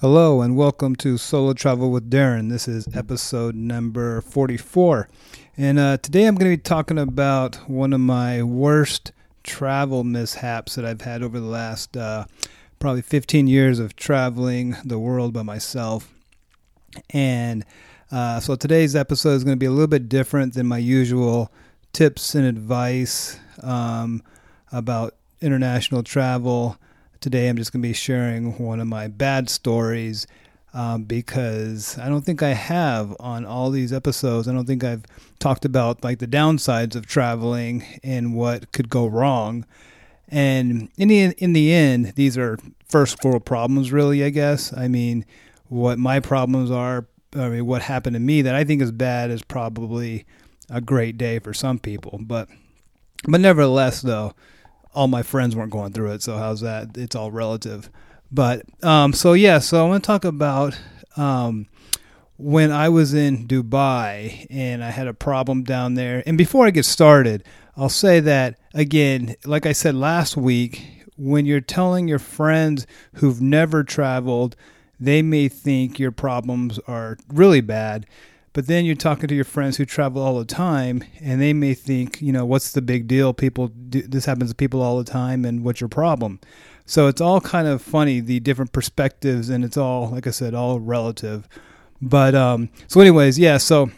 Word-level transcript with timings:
Hello 0.00 0.42
and 0.42 0.56
welcome 0.56 0.94
to 0.94 1.18
Solo 1.18 1.54
Travel 1.54 1.90
with 1.90 2.08
Darren. 2.08 2.50
This 2.50 2.68
is 2.68 2.86
episode 2.94 3.56
number 3.56 4.20
44. 4.20 5.08
And 5.56 5.76
uh, 5.76 5.96
today 5.96 6.26
I'm 6.26 6.36
going 6.36 6.48
to 6.48 6.56
be 6.56 6.62
talking 6.62 7.00
about 7.00 7.56
one 7.68 7.92
of 7.92 7.98
my 7.98 8.44
worst 8.44 9.10
travel 9.42 10.04
mishaps 10.04 10.76
that 10.76 10.84
I've 10.84 11.00
had 11.00 11.24
over 11.24 11.40
the 11.40 11.46
last 11.48 11.96
uh, 11.96 12.26
probably 12.78 13.02
15 13.02 13.48
years 13.48 13.80
of 13.80 13.96
traveling 13.96 14.76
the 14.84 15.00
world 15.00 15.32
by 15.32 15.42
myself. 15.42 16.14
And 17.10 17.64
uh, 18.12 18.38
so 18.38 18.54
today's 18.54 18.94
episode 18.94 19.30
is 19.30 19.42
going 19.42 19.56
to 19.56 19.58
be 19.58 19.66
a 19.66 19.72
little 19.72 19.88
bit 19.88 20.08
different 20.08 20.54
than 20.54 20.68
my 20.68 20.78
usual 20.78 21.50
tips 21.92 22.36
and 22.36 22.46
advice 22.46 23.36
um, 23.64 24.22
about 24.70 25.16
international 25.40 26.04
travel. 26.04 26.78
Today 27.20 27.48
I'm 27.48 27.56
just 27.56 27.72
going 27.72 27.82
to 27.82 27.88
be 27.88 27.94
sharing 27.94 28.56
one 28.58 28.78
of 28.78 28.86
my 28.86 29.08
bad 29.08 29.50
stories 29.50 30.28
um, 30.72 31.02
because 31.02 31.98
I 31.98 32.08
don't 32.08 32.24
think 32.24 32.44
I 32.44 32.50
have 32.50 33.16
on 33.18 33.44
all 33.44 33.70
these 33.70 33.92
episodes. 33.92 34.46
I 34.46 34.52
don't 34.52 34.66
think 34.66 34.84
I've 34.84 35.04
talked 35.40 35.64
about 35.64 36.04
like 36.04 36.20
the 36.20 36.28
downsides 36.28 36.94
of 36.94 37.06
traveling 37.06 37.84
and 38.04 38.34
what 38.34 38.70
could 38.70 38.88
go 38.88 39.06
wrong. 39.06 39.66
And 40.28 40.90
in 40.96 41.08
the 41.08 41.34
in 41.38 41.54
the 41.54 41.72
end, 41.72 42.12
these 42.14 42.38
are 42.38 42.56
first 42.88 43.24
world 43.24 43.44
problems, 43.44 43.90
really. 43.90 44.22
I 44.22 44.30
guess. 44.30 44.72
I 44.76 44.86
mean, 44.86 45.24
what 45.66 45.98
my 45.98 46.20
problems 46.20 46.70
are. 46.70 47.06
I 47.34 47.48
mean, 47.48 47.66
what 47.66 47.82
happened 47.82 48.14
to 48.14 48.20
me 48.20 48.42
that 48.42 48.54
I 48.54 48.62
think 48.62 48.80
is 48.80 48.92
bad 48.92 49.30
is 49.30 49.42
probably 49.42 50.24
a 50.70 50.80
great 50.80 51.18
day 51.18 51.40
for 51.40 51.52
some 51.52 51.80
people, 51.80 52.20
but 52.22 52.48
but 53.26 53.40
nevertheless, 53.40 54.02
though 54.02 54.34
all 54.94 55.08
my 55.08 55.22
friends 55.22 55.54
weren't 55.54 55.70
going 55.70 55.92
through 55.92 56.12
it. 56.12 56.22
So 56.22 56.36
how's 56.36 56.60
that? 56.60 56.96
It's 56.96 57.14
all 57.16 57.30
relative. 57.30 57.90
But 58.30 58.62
um, 58.84 59.12
so 59.12 59.32
yeah, 59.32 59.58
so 59.58 59.84
I 59.84 59.88
want 59.88 60.02
to 60.02 60.06
talk 60.06 60.24
about 60.24 60.78
um, 61.16 61.66
when 62.36 62.70
I 62.70 62.88
was 62.88 63.14
in 63.14 63.46
Dubai 63.46 64.46
and 64.50 64.84
I 64.84 64.90
had 64.90 65.08
a 65.08 65.14
problem 65.14 65.64
down 65.64 65.94
there. 65.94 66.22
And 66.26 66.36
before 66.36 66.66
I 66.66 66.70
get 66.70 66.84
started, 66.84 67.44
I'll 67.76 67.88
say 67.88 68.20
that 68.20 68.58
again, 68.74 69.36
like 69.44 69.66
I 69.66 69.72
said 69.72 69.94
last 69.94 70.36
week, 70.36 71.04
when 71.16 71.46
you're 71.46 71.60
telling 71.60 72.06
your 72.06 72.18
friends 72.18 72.86
who've 73.14 73.40
never 73.40 73.82
traveled, 73.82 74.56
they 75.00 75.22
may 75.22 75.48
think 75.48 75.98
your 75.98 76.12
problems 76.12 76.78
are 76.86 77.18
really 77.28 77.60
bad. 77.60 78.06
But 78.58 78.66
then 78.66 78.84
you're 78.84 78.96
talking 78.96 79.28
to 79.28 79.36
your 79.36 79.44
friends 79.44 79.76
who 79.76 79.84
travel 79.84 80.20
all 80.20 80.36
the 80.36 80.44
time, 80.44 81.04
and 81.20 81.40
they 81.40 81.52
may 81.52 81.74
think, 81.74 82.20
you 82.20 82.32
know, 82.32 82.44
what's 82.44 82.72
the 82.72 82.82
big 82.82 83.06
deal? 83.06 83.32
People, 83.32 83.68
do, 83.68 84.02
this 84.02 84.24
happens 84.24 84.50
to 84.50 84.56
people 84.56 84.82
all 84.82 84.98
the 84.98 85.08
time, 85.08 85.44
and 85.44 85.62
what's 85.62 85.80
your 85.80 85.86
problem? 85.86 86.40
So 86.84 87.06
it's 87.06 87.20
all 87.20 87.40
kind 87.40 87.68
of 87.68 87.80
funny, 87.80 88.18
the 88.18 88.40
different 88.40 88.72
perspectives, 88.72 89.48
and 89.48 89.64
it's 89.64 89.76
all, 89.76 90.10
like 90.10 90.26
I 90.26 90.30
said, 90.30 90.54
all 90.54 90.80
relative. 90.80 91.48
But 92.02 92.34
um, 92.34 92.68
so, 92.88 93.00
anyways, 93.00 93.38
yeah. 93.38 93.58
So 93.58 93.92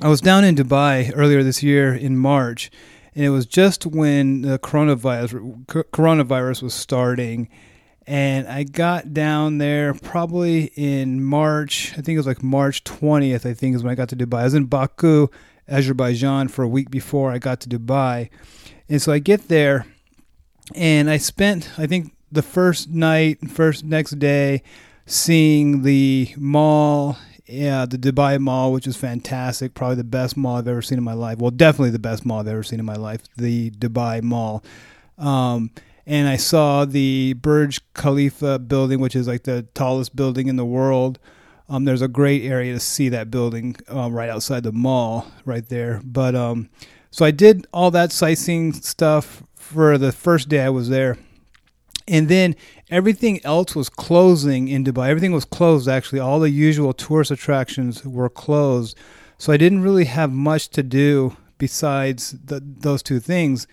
I 0.00 0.06
was 0.06 0.20
down 0.20 0.44
in 0.44 0.54
Dubai 0.54 1.10
earlier 1.16 1.42
this 1.42 1.60
year 1.60 1.92
in 1.92 2.16
March, 2.16 2.70
and 3.16 3.24
it 3.24 3.30
was 3.30 3.44
just 3.44 3.86
when 3.86 4.42
the 4.42 4.60
coronavirus 4.60 5.66
coronavirus 5.66 6.62
was 6.62 6.74
starting 6.74 7.48
and 8.06 8.48
I 8.48 8.64
got 8.64 9.12
down 9.12 9.58
there 9.58 9.94
probably 9.94 10.72
in 10.74 11.22
March. 11.22 11.92
I 11.92 11.96
think 11.96 12.16
it 12.16 12.18
was 12.18 12.26
like 12.26 12.42
March 12.42 12.84
20th. 12.84 13.46
I 13.46 13.54
think 13.54 13.76
is 13.76 13.82
when 13.82 13.92
I 13.92 13.94
got 13.94 14.08
to 14.10 14.16
Dubai. 14.16 14.40
I 14.40 14.44
was 14.44 14.54
in 14.54 14.64
Baku, 14.66 15.28
Azerbaijan, 15.68 16.48
for 16.48 16.62
a 16.62 16.68
week 16.68 16.90
before 16.90 17.30
I 17.30 17.38
got 17.38 17.60
to 17.60 17.68
Dubai, 17.68 18.30
and 18.88 19.00
so 19.00 19.12
I 19.12 19.18
get 19.18 19.48
there, 19.48 19.86
and 20.74 21.10
I 21.10 21.18
spent 21.18 21.70
I 21.78 21.86
think 21.86 22.12
the 22.32 22.42
first 22.42 22.90
night, 22.90 23.50
first 23.50 23.84
next 23.84 24.18
day, 24.18 24.62
seeing 25.06 25.82
the 25.82 26.34
mall. 26.36 27.18
Yeah, 27.46 27.84
the 27.84 27.98
Dubai 27.98 28.38
Mall, 28.38 28.72
which 28.72 28.86
is 28.86 28.96
fantastic, 28.96 29.74
probably 29.74 29.96
the 29.96 30.04
best 30.04 30.36
mall 30.36 30.58
I've 30.58 30.68
ever 30.68 30.82
seen 30.82 30.98
in 30.98 31.04
my 31.04 31.14
life. 31.14 31.38
Well, 31.38 31.50
definitely 31.50 31.90
the 31.90 31.98
best 31.98 32.24
mall 32.24 32.38
I've 32.38 32.46
ever 32.46 32.62
seen 32.62 32.78
in 32.78 32.86
my 32.86 32.94
life. 32.94 33.22
The 33.36 33.72
Dubai 33.72 34.22
Mall. 34.22 34.62
Um, 35.18 35.72
and 36.06 36.28
I 36.28 36.36
saw 36.36 36.84
the 36.84 37.34
Burj 37.34 37.80
Khalifa 37.94 38.58
building, 38.58 39.00
which 39.00 39.14
is 39.16 39.28
like 39.28 39.44
the 39.44 39.62
tallest 39.74 40.16
building 40.16 40.48
in 40.48 40.56
the 40.56 40.64
world. 40.64 41.18
Um, 41.68 41.84
there's 41.84 42.02
a 42.02 42.08
great 42.08 42.44
area 42.44 42.72
to 42.72 42.80
see 42.80 43.08
that 43.10 43.30
building 43.30 43.76
uh, 43.92 44.10
right 44.10 44.28
outside 44.28 44.64
the 44.64 44.72
mall, 44.72 45.30
right 45.44 45.66
there. 45.68 46.00
But 46.04 46.34
um, 46.34 46.68
so 47.10 47.24
I 47.24 47.30
did 47.30 47.66
all 47.72 47.90
that 47.92 48.12
sightseeing 48.12 48.72
stuff 48.72 49.42
for 49.54 49.96
the 49.96 50.10
first 50.10 50.48
day 50.48 50.62
I 50.62 50.70
was 50.70 50.88
there, 50.88 51.16
and 52.08 52.28
then 52.28 52.56
everything 52.90 53.40
else 53.44 53.76
was 53.76 53.88
closing 53.88 54.66
in 54.66 54.84
Dubai. 54.84 55.08
Everything 55.08 55.32
was 55.32 55.44
closed 55.44 55.88
actually. 55.88 56.18
All 56.18 56.40
the 56.40 56.50
usual 56.50 56.92
tourist 56.92 57.30
attractions 57.30 58.04
were 58.04 58.28
closed, 58.28 58.98
so 59.38 59.52
I 59.52 59.56
didn't 59.56 59.82
really 59.82 60.06
have 60.06 60.32
much 60.32 60.70
to 60.70 60.82
do 60.82 61.36
besides 61.58 62.32
the, 62.44 62.60
those 62.60 63.02
two 63.02 63.20
things. 63.20 63.68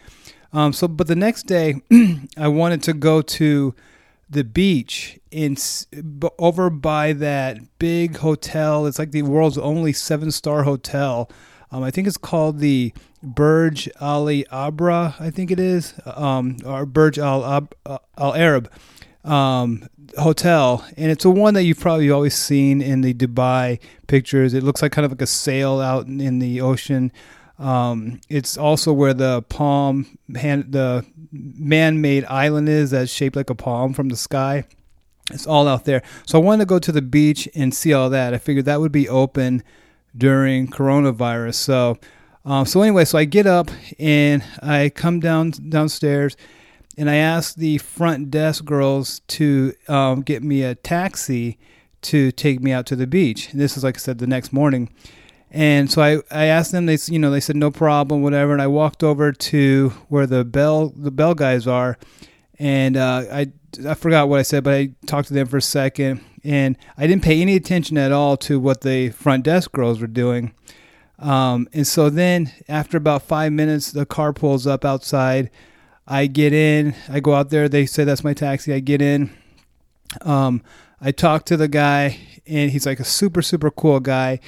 Um, 0.54 0.74
so, 0.74 0.88
but 0.88 1.08
the 1.08 1.16
next 1.16 1.44
day, 1.44 1.82
I 2.38 2.48
wanted 2.48 2.84
to 2.84 2.94
go 2.94 3.22
to 3.22 3.76
the 4.30 4.44
beach 4.44 5.20
in 5.32 5.58
over 6.38 6.70
by 6.70 7.14
that 7.14 7.58
big 7.80 8.18
hotel. 8.18 8.86
It's 8.86 9.00
like 9.00 9.12
the 9.12 9.22
world's 9.24 9.58
only 9.58 9.94
seven 9.94 10.32
star 10.32 10.64
hotel. 10.64 11.30
Um, 11.72 11.84
I 11.84 11.92
think 11.92 12.08
it's 12.08 12.18
called 12.18 12.60
the 12.60 12.94
Burj 13.22 13.90
Ali 14.00 14.46
Abra. 14.52 15.16
I 15.20 15.30
think 15.30 15.52
it 15.52 15.60
is, 15.60 15.94
um, 16.06 16.58
or 16.66 16.86
Burj 16.86 17.18
Al 17.18 17.44
uh, 17.44 17.98
Al 18.18 18.36
Arab 18.36 18.72
um, 19.24 19.88
hotel, 20.18 20.86
and 20.96 21.12
it's 21.12 21.26
a 21.26 21.30
one 21.30 21.54
that 21.56 21.64
you've 21.64 21.80
probably 21.80 22.10
always 22.10 22.36
seen 22.36 22.82
in 22.82 23.02
the 23.02 23.14
Dubai 23.14 23.80
pictures. 24.08 24.54
It 24.54 24.64
looks 24.64 24.82
like 24.82 24.92
kind 24.94 25.06
of 25.06 25.12
like 25.12 25.22
a 25.22 25.28
sail 25.28 25.82
out 25.82 26.08
in 26.08 26.40
the 26.40 26.62
ocean. 26.62 27.12
Um, 27.60 28.22
it's 28.30 28.58
also 28.58 28.94
where 28.94 29.14
the 29.14 29.42
palm, 29.44 30.18
hand, 30.36 30.72
the 30.72 31.06
man-made 31.32 32.26
island 32.26 32.70
is 32.70 32.92
that's 32.92 33.12
shaped 33.12 33.36
like 33.36 33.50
a 33.50 33.56
palm 33.56 33.94
from 33.94 34.10
the 34.10 34.16
sky. 34.16 34.66
It's 35.32 35.48
all 35.48 35.68
out 35.68 35.86
there. 35.86 36.04
So 36.26 36.40
I 36.40 36.44
wanted 36.44 36.64
to 36.64 36.68
go 36.68 36.80
to 36.80 36.92
the 36.92 37.02
beach 37.02 37.50
and 37.56 37.74
see 37.74 37.94
all 37.94 38.10
that. 38.12 38.34
I 38.34 38.38
figured 38.38 38.66
that 38.66 38.80
would 38.80 38.92
be 38.92 39.10
open 39.10 39.64
during 40.16 40.68
coronavirus. 40.68 41.56
So, 41.56 41.98
um, 42.46 42.66
so 42.66 42.82
anyway, 42.82 43.06
so 43.06 43.18
I 43.18 43.26
get 43.26 43.46
up 43.46 43.70
and 44.00 44.44
I 44.62 44.90
come 44.90 45.20
down 45.20 45.52
downstairs, 45.52 46.38
and 46.98 47.10
I 47.10 47.16
ask 47.16 47.56
the 47.56 47.78
front 47.80 48.32
desk 48.32 48.66
girls 48.66 49.20
to 49.28 49.74
um, 49.88 50.22
get 50.22 50.44
me 50.44 50.64
a 50.64 50.76
taxi 50.76 51.60
to 52.04 52.32
take 52.32 52.62
me 52.62 52.72
out 52.72 52.86
to 52.88 52.96
the 52.96 53.06
beach. 53.06 53.52
And 53.52 53.60
this 53.60 53.78
is 53.78 53.84
like 53.84 53.98
I 53.98 54.00
said 54.00 54.20
the 54.20 54.28
next 54.28 54.54
morning. 54.54 54.90
And 55.52 55.90
so 55.90 56.02
I, 56.02 56.18
I 56.30 56.46
asked 56.46 56.72
them, 56.72 56.86
they, 56.86 56.98
you 57.08 57.20
know, 57.20 57.32
they 57.32 57.40
said 57.40 57.56
no 57.56 57.72
problem, 57.72 58.22
whatever. 58.22 58.52
And 58.54 58.62
I 58.62 58.68
walked 58.68 59.04
over 59.04 59.32
to 59.32 59.90
where 60.10 60.28
the 60.28 60.44
bell, 60.44 60.94
the 60.96 61.12
bell 61.12 61.34
guys 61.36 61.68
are. 61.68 61.98
And 62.60 62.98
uh, 62.98 63.24
I, 63.32 63.52
I 63.88 63.94
forgot 63.94 64.30
what 64.30 64.40
I 64.40 64.44
said, 64.44 64.64
but 64.64 64.74
I 64.74 64.90
talked 65.06 65.30
to 65.30 65.34
them 65.34 65.48
for 65.48 65.58
a 65.58 65.62
second. 65.62 66.22
And 66.44 66.78
I 66.98 67.08
didn't 67.08 67.24
pay 67.24 67.42
any 67.42 67.56
attention 67.56 67.98
at 67.98 68.12
all 68.12 68.38
to 68.38 68.60
what 68.60 68.82
the 68.82 69.10
front 69.10 69.44
desk 69.44 69.72
girls 69.72 70.00
were 70.00 70.08
doing. 70.08 70.54
Um, 71.20 71.68
and 71.74 71.88
so 71.88 72.10
then 72.10 72.52
after 72.68 72.98
about 72.98 73.24
five 73.24 73.52
minutes, 73.52 73.92
the 73.92 74.06
car 74.06 74.34
pulls 74.34 74.68
up 74.68 74.86
outside. 74.86 75.50
I 76.08 76.28
get 76.28 76.54
in, 76.54 76.96
I 77.10 77.20
go 77.20 77.34
out 77.34 77.50
there. 77.50 77.68
They 77.68 77.86
say 77.86 78.04
that's 78.04 78.24
my 78.24 78.34
taxi. 78.34 78.74
I 78.74 78.80
get 78.80 79.02
in. 79.02 79.36
Um, 80.22 80.62
I 81.02 81.12
talk 81.12 81.46
to 81.46 81.58
the 81.58 81.68
guy, 81.68 82.18
and 82.48 82.72
he's 82.72 82.86
like 82.86 83.00
a 83.00 83.06
super, 83.06 83.42
super 83.42 83.70
cool 83.70 84.00
guy. 84.00 84.40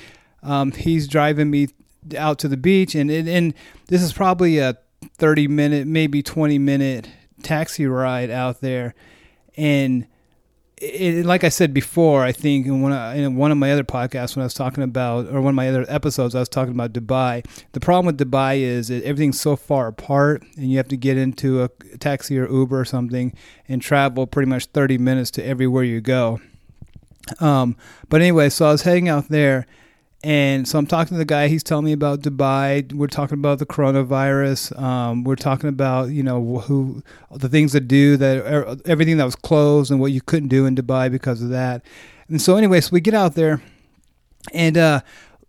Um, 0.43 0.71
he's 0.71 1.07
driving 1.07 1.49
me 1.49 1.69
out 2.17 2.39
to 2.39 2.47
the 2.47 2.57
beach, 2.57 2.95
and, 2.95 3.11
and 3.11 3.53
this 3.87 4.01
is 4.01 4.13
probably 4.13 4.59
a 4.59 4.77
thirty 5.17 5.47
minute, 5.47 5.87
maybe 5.87 6.21
twenty 6.21 6.57
minute 6.57 7.09
taxi 7.43 7.85
ride 7.85 8.29
out 8.29 8.61
there, 8.61 8.95
and. 9.57 10.07
It, 10.81 11.25
like 11.25 11.43
I 11.43 11.49
said 11.49 11.73
before, 11.73 12.23
I 12.23 12.31
think 12.31 12.65
in 12.65 12.81
one, 12.81 12.93
of, 12.93 13.13
in 13.17 13.35
one 13.35 13.51
of 13.51 13.57
my 13.57 13.69
other 13.69 13.83
podcasts 13.83 14.37
when 14.37 14.43
I 14.43 14.45
was 14.45 14.53
talking 14.53 14.81
about, 14.81 15.27
or 15.27 15.41
one 15.41 15.49
of 15.49 15.55
my 15.55 15.67
other 15.67 15.85
episodes, 15.89 16.35
I 16.35 16.39
was 16.39 16.47
talking 16.47 16.73
about 16.73 16.93
Dubai. 16.93 17.45
The 17.73 17.81
problem 17.81 18.05
with 18.05 18.17
Dubai 18.17 18.61
is 18.61 18.89
everything's 18.89 19.41
so 19.41 19.57
far 19.57 19.87
apart, 19.87 20.41
and 20.55 20.71
you 20.71 20.77
have 20.77 20.87
to 20.87 20.95
get 20.95 21.17
into 21.17 21.63
a 21.63 21.69
taxi 21.97 22.39
or 22.39 22.49
Uber 22.49 22.79
or 22.79 22.85
something 22.85 23.33
and 23.67 23.81
travel 23.81 24.25
pretty 24.25 24.49
much 24.49 24.67
30 24.67 24.97
minutes 24.99 25.31
to 25.31 25.45
everywhere 25.45 25.83
you 25.83 25.99
go. 25.99 26.39
Um, 27.39 27.75
but 28.07 28.21
anyway, 28.21 28.49
so 28.49 28.67
I 28.67 28.71
was 28.71 28.83
heading 28.83 29.09
out 29.09 29.29
there, 29.29 29.65
and 30.21 30.67
so 30.67 30.77
I'm 30.77 30.85
talking 30.85 31.15
to 31.15 31.17
the 31.17 31.25
guy. 31.25 31.47
He's 31.47 31.63
telling 31.63 31.85
me 31.85 31.93
about 31.93 32.21
Dubai. 32.21 32.91
We're 32.91 33.07
talking 33.07 33.37
about 33.37 33.59
the 33.59 33.65
coronavirus. 33.65 34.77
Um, 34.77 35.23
we're 35.23 35.37
talking 35.37 35.69
about 35.69 36.09
you 36.09 36.23
know 36.23 36.59
who 36.59 37.01
the 37.31 37.47
things 37.47 37.71
to 37.71 37.79
do 37.79 38.17
that 38.17 38.37
er, 38.39 38.75
everything 38.85 39.17
that 39.17 39.25
was 39.25 39.35
closed 39.35 39.91
and 39.91 39.99
what 39.99 40.11
you 40.11 40.21
couldn't 40.21 40.49
do 40.49 40.65
in 40.65 40.75
Dubai 40.75 41.09
because 41.09 41.41
of 41.41 41.49
that. 41.49 41.83
And 42.27 42.41
so 42.41 42.57
anyway, 42.57 42.81
so 42.81 42.89
we 42.91 42.99
get 42.99 43.13
out 43.13 43.35
there, 43.35 43.61
and 44.53 44.77
uh, 44.77 45.01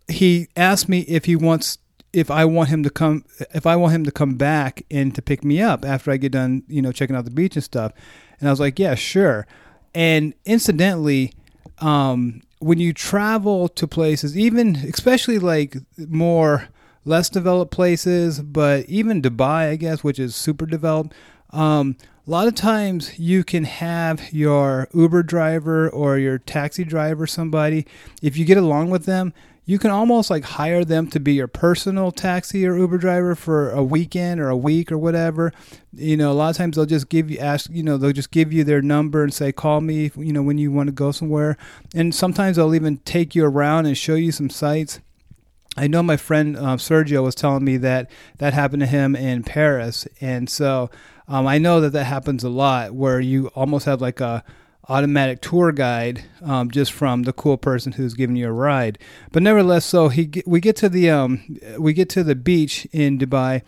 he 0.08 0.48
asked 0.56 0.88
me 0.88 1.00
if 1.00 1.24
he 1.24 1.34
wants 1.34 1.78
if 2.12 2.30
I 2.30 2.44
want 2.44 2.68
him 2.68 2.84
to 2.84 2.90
come 2.90 3.24
if 3.52 3.66
I 3.66 3.74
want 3.74 3.92
him 3.92 4.04
to 4.04 4.12
come 4.12 4.36
back 4.36 4.84
and 4.88 5.12
to 5.16 5.22
pick 5.22 5.44
me 5.44 5.60
up 5.60 5.84
after 5.84 6.12
I 6.12 6.16
get 6.16 6.30
done 6.32 6.62
you 6.68 6.80
know 6.80 6.92
checking 6.92 7.16
out 7.16 7.24
the 7.24 7.32
beach 7.32 7.56
and 7.56 7.64
stuff. 7.64 7.92
And 8.38 8.48
I 8.48 8.52
was 8.52 8.60
like, 8.60 8.78
yeah, 8.78 8.94
sure. 8.94 9.46
And 9.94 10.32
incidentally, 10.44 11.32
um, 11.78 12.42
when 12.60 12.78
you 12.78 12.92
travel 12.92 13.68
to 13.68 13.88
places, 13.88 14.38
even 14.38 14.76
especially 14.76 15.38
like 15.38 15.76
more 15.96 16.68
less 17.04 17.28
developed 17.28 17.72
places, 17.72 18.40
but 18.40 18.84
even 18.86 19.22
Dubai, 19.22 19.70
I 19.70 19.76
guess, 19.76 20.04
which 20.04 20.18
is 20.18 20.36
super 20.36 20.66
developed. 20.66 21.14
Um, 21.50 21.96
a 22.26 22.30
lot 22.30 22.46
of 22.46 22.54
times 22.54 23.18
you 23.18 23.42
can 23.42 23.64
have 23.64 24.32
your 24.32 24.88
Uber 24.94 25.22
driver 25.22 25.88
or 25.88 26.18
your 26.18 26.38
taxi 26.38 26.84
driver, 26.84 27.26
somebody, 27.26 27.86
if 28.22 28.36
you 28.36 28.44
get 28.44 28.58
along 28.58 28.90
with 28.90 29.06
them, 29.06 29.32
you 29.64 29.78
can 29.78 29.90
almost 29.90 30.30
like 30.30 30.44
hire 30.44 30.84
them 30.84 31.06
to 31.08 31.20
be 31.20 31.34
your 31.34 31.46
personal 31.46 32.10
taxi 32.10 32.66
or 32.66 32.76
Uber 32.76 32.98
driver 32.98 33.34
for 33.34 33.70
a 33.70 33.82
weekend 33.82 34.40
or 34.40 34.48
a 34.48 34.56
week 34.56 34.90
or 34.90 34.98
whatever. 34.98 35.52
You 35.92 36.16
know, 36.16 36.32
a 36.32 36.34
lot 36.34 36.50
of 36.50 36.56
times 36.56 36.76
they'll 36.76 36.86
just 36.86 37.08
give 37.08 37.30
you 37.30 37.38
ask, 37.38 37.70
you 37.70 37.82
know, 37.82 37.96
they'll 37.96 38.12
just 38.12 38.30
give 38.30 38.52
you 38.52 38.64
their 38.64 38.82
number 38.82 39.22
and 39.22 39.32
say, 39.32 39.52
"Call 39.52 39.80
me," 39.80 40.10
you 40.16 40.32
know, 40.32 40.42
when 40.42 40.58
you 40.58 40.72
want 40.72 40.88
to 40.88 40.92
go 40.92 41.12
somewhere. 41.12 41.56
And 41.94 42.14
sometimes 42.14 42.56
they'll 42.56 42.74
even 42.74 42.98
take 42.98 43.34
you 43.34 43.44
around 43.44 43.86
and 43.86 43.96
show 43.96 44.14
you 44.14 44.32
some 44.32 44.50
sites. 44.50 45.00
I 45.76 45.86
know 45.86 46.02
my 46.02 46.16
friend 46.16 46.56
uh, 46.56 46.76
Sergio 46.76 47.22
was 47.22 47.36
telling 47.36 47.64
me 47.64 47.76
that 47.76 48.10
that 48.38 48.54
happened 48.54 48.80
to 48.80 48.86
him 48.86 49.14
in 49.14 49.44
Paris, 49.44 50.06
and 50.20 50.50
so 50.50 50.90
um, 51.28 51.46
I 51.46 51.58
know 51.58 51.80
that 51.80 51.92
that 51.92 52.04
happens 52.04 52.42
a 52.42 52.48
lot, 52.48 52.92
where 52.92 53.20
you 53.20 53.48
almost 53.54 53.86
have 53.86 54.00
like 54.00 54.20
a 54.20 54.42
automatic 54.90 55.40
tour 55.40 55.72
guide 55.72 56.24
um, 56.42 56.70
just 56.70 56.92
from 56.92 57.22
the 57.22 57.32
cool 57.32 57.56
person 57.56 57.92
who's 57.92 58.14
giving 58.14 58.36
you 58.36 58.48
a 58.48 58.52
ride. 58.52 58.98
But 59.32 59.42
nevertheless, 59.42 59.86
so 59.86 60.08
he 60.08 60.42
we 60.44 60.60
get 60.60 60.76
to 60.76 60.88
the 60.88 61.08
um, 61.08 61.58
we 61.78 61.92
get 61.92 62.08
to 62.10 62.24
the 62.24 62.34
beach 62.34 62.86
in 62.92 63.18
Dubai. 63.18 63.62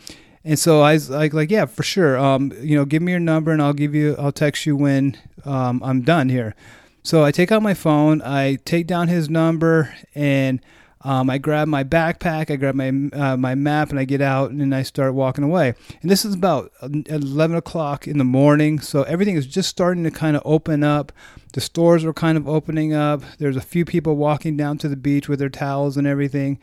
And 0.45 0.59
so 0.59 0.81
I 0.81 0.95
was 0.95 1.09
like, 1.09 1.33
like, 1.33 1.53
yeah, 1.53 1.67
for 1.67 1.85
sure. 1.85 2.19
Um, 2.19 2.53
you 2.61 2.77
know, 2.77 2.85
give 2.85 3.01
me 3.01 3.13
your 3.13 3.21
number 3.21 3.53
and 3.53 3.63
I'll 3.63 3.73
give 3.73 3.95
you, 3.95 4.17
I'll 4.19 4.33
text 4.33 4.67
you 4.67 4.75
when 4.75 5.17
um, 5.45 5.81
I'm 5.85 6.03
done 6.03 6.31
here. 6.31 6.57
So 7.05 7.25
I 7.25 7.31
take 7.31 7.53
out 7.53 7.63
my 7.63 7.75
phone, 7.75 8.23
I 8.23 8.57
take 8.65 8.89
down 8.89 9.09
his 9.09 9.31
number, 9.31 9.95
and 10.15 10.61
um, 11.05 11.29
I 11.31 11.39
grab 11.39 11.67
my 11.67 11.83
backpack, 11.83 12.51
I 12.51 12.57
grab 12.57 12.77
my 12.77 12.89
uh, 13.13 13.37
my 13.37 13.55
map, 13.55 13.91
and 13.91 13.99
I 13.99 14.05
get 14.05 14.21
out 14.21 14.51
and 14.51 14.75
I 14.75 14.83
start 14.83 15.15
walking 15.15 15.43
away. 15.43 15.75
And 16.01 16.11
this 16.11 16.25
is 16.25 16.35
about 16.35 16.71
11 16.83 17.57
o'clock 17.57 18.07
in 18.07 18.19
the 18.19 18.25
morning, 18.25 18.79
so 18.79 19.03
everything 19.03 19.37
is 19.37 19.47
just 19.47 19.69
starting 19.69 20.05
to 20.05 20.13
kind 20.13 20.37
of 20.37 20.43
open 20.45 20.85
up. 20.85 21.13
The 21.55 21.61
stores 21.61 22.05
are 22.05 22.13
kind 22.13 22.39
of 22.39 22.49
opening 22.49 22.95
up. 22.95 23.23
There's 23.39 23.57
a 23.57 23.61
few 23.61 23.85
people 23.85 24.17
walking 24.17 24.57
down 24.57 24.79
to 24.79 24.89
the 24.89 24.97
beach 24.97 25.29
with 25.29 25.41
their 25.41 25.49
towels 25.49 25.97
and 25.97 26.07
everything. 26.07 26.59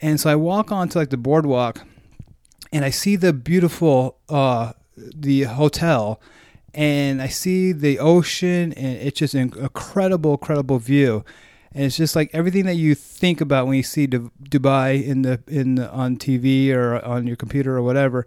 And 0.00 0.20
so 0.20 0.30
I 0.30 0.36
walk 0.36 0.70
onto 0.70 0.98
like 0.98 1.10
the 1.10 1.16
boardwalk, 1.16 1.80
and 2.72 2.84
I 2.84 2.90
see 2.90 3.16
the 3.16 3.32
beautiful 3.32 4.18
uh, 4.28 4.72
the 4.96 5.44
hotel, 5.44 6.20
and 6.74 7.22
I 7.22 7.28
see 7.28 7.72
the 7.72 7.98
ocean, 7.98 8.74
and 8.74 8.98
it's 8.98 9.20
just 9.20 9.32
an 9.32 9.40
incredible, 9.40 10.32
incredible 10.32 10.78
view 10.78 11.24
and 11.72 11.84
it's 11.84 11.96
just 11.96 12.16
like 12.16 12.30
everything 12.32 12.64
that 12.66 12.74
you 12.74 12.94
think 12.94 13.40
about 13.40 13.66
when 13.66 13.76
you 13.76 13.82
see 13.82 14.06
Dubai 14.08 15.04
in 15.04 15.22
the 15.22 15.40
in 15.46 15.76
the, 15.76 15.90
on 15.90 16.16
TV 16.16 16.72
or 16.72 17.04
on 17.04 17.26
your 17.26 17.36
computer 17.36 17.76
or 17.76 17.82
whatever. 17.82 18.26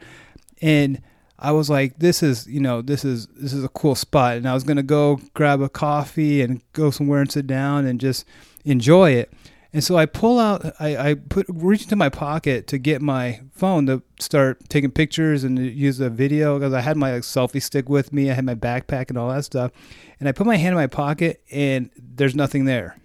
And 0.61 1.01
I 1.37 1.51
was 1.51 1.69
like, 1.69 1.99
this 1.99 2.23
is 2.23 2.47
you 2.47 2.61
know 2.61 2.81
this 2.81 3.03
is 3.03 3.27
this 3.35 3.51
is 3.51 3.63
a 3.63 3.69
cool 3.69 3.95
spot, 3.95 4.37
and 4.37 4.47
I 4.47 4.53
was 4.53 4.63
gonna 4.63 4.83
go 4.83 5.19
grab 5.33 5.61
a 5.61 5.69
coffee 5.69 6.41
and 6.41 6.61
go 6.71 6.89
somewhere 6.89 7.19
and 7.19 7.31
sit 7.31 7.45
down 7.45 7.85
and 7.85 7.99
just 7.99 8.25
enjoy 8.63 9.11
it. 9.11 9.33
And 9.75 9.83
so 9.83 9.97
I 9.97 10.05
pull 10.05 10.37
out, 10.39 10.63
I, 10.79 11.09
I 11.09 11.13
put 11.15 11.47
reach 11.49 11.81
into 11.81 11.95
my 11.95 12.07
pocket 12.07 12.67
to 12.67 12.77
get 12.77 13.01
my 13.01 13.41
phone 13.51 13.87
to 13.87 14.03
start 14.19 14.69
taking 14.69 14.91
pictures 14.91 15.43
and 15.43 15.57
use 15.57 15.99
a 15.99 16.11
video 16.11 16.59
because 16.59 16.73
I 16.73 16.81
had 16.81 16.95
my 16.95 17.13
like, 17.13 17.23
selfie 17.23 17.61
stick 17.61 17.89
with 17.89 18.13
me. 18.13 18.29
I 18.29 18.35
had 18.35 18.45
my 18.45 18.53
backpack 18.53 19.09
and 19.09 19.17
all 19.17 19.29
that 19.29 19.45
stuff. 19.45 19.71
And 20.19 20.29
I 20.29 20.31
put 20.31 20.45
my 20.45 20.57
hand 20.57 20.73
in 20.73 20.75
my 20.75 20.85
pocket 20.85 21.41
and 21.51 21.89
there's 21.97 22.35
nothing 22.35 22.65
there. 22.65 22.97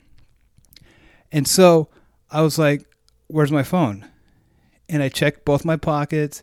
And 1.31 1.47
so 1.47 1.89
I 2.31 2.43
was 2.43 2.59
like, 2.59 2.85
where's 3.27 3.53
my 3.53 3.63
phone? 3.63 4.07
And 4.89 5.03
I 5.03 5.09
checked 5.09 5.45
both 5.45 5.65
my 5.65 5.77
pockets. 5.77 6.43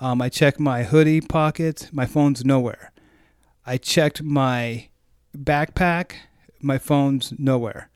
Um, 0.00 0.20
I 0.22 0.28
checked 0.28 0.58
my 0.58 0.82
hoodie 0.84 1.20
pockets. 1.20 1.92
My 1.92 2.06
phone's 2.06 2.44
nowhere. 2.44 2.92
I 3.66 3.76
checked 3.76 4.22
my 4.22 4.88
backpack. 5.36 6.12
My 6.60 6.78
phone's 6.78 7.32
nowhere. 7.38 7.90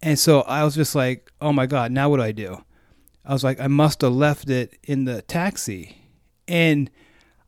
And 0.00 0.18
so 0.18 0.42
I 0.42 0.64
was 0.64 0.74
just 0.74 0.94
like, 0.94 1.30
oh 1.40 1.52
my 1.52 1.66
God, 1.66 1.92
now 1.92 2.08
what 2.08 2.18
do 2.18 2.22
I 2.22 2.32
do? 2.32 2.64
I 3.24 3.32
was 3.32 3.44
like, 3.44 3.60
I 3.60 3.66
must 3.66 4.00
have 4.00 4.12
left 4.12 4.48
it 4.48 4.78
in 4.84 5.04
the 5.04 5.22
taxi. 5.22 6.02
And 6.46 6.90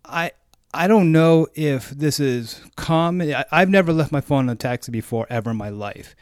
I 0.04 0.32
I 0.72 0.86
don't 0.86 1.10
know 1.10 1.48
if 1.54 1.90
this 1.90 2.20
is 2.20 2.60
common. 2.76 3.34
I, 3.34 3.58
have 3.58 3.68
never 3.68 3.92
left 3.92 4.12
my 4.12 4.20
phone 4.20 4.44
in 4.44 4.50
a 4.50 4.56
taxi 4.56 4.92
before 4.92 5.26
ever 5.28 5.50
in 5.50 5.56
my 5.56 5.68
life 5.68 6.14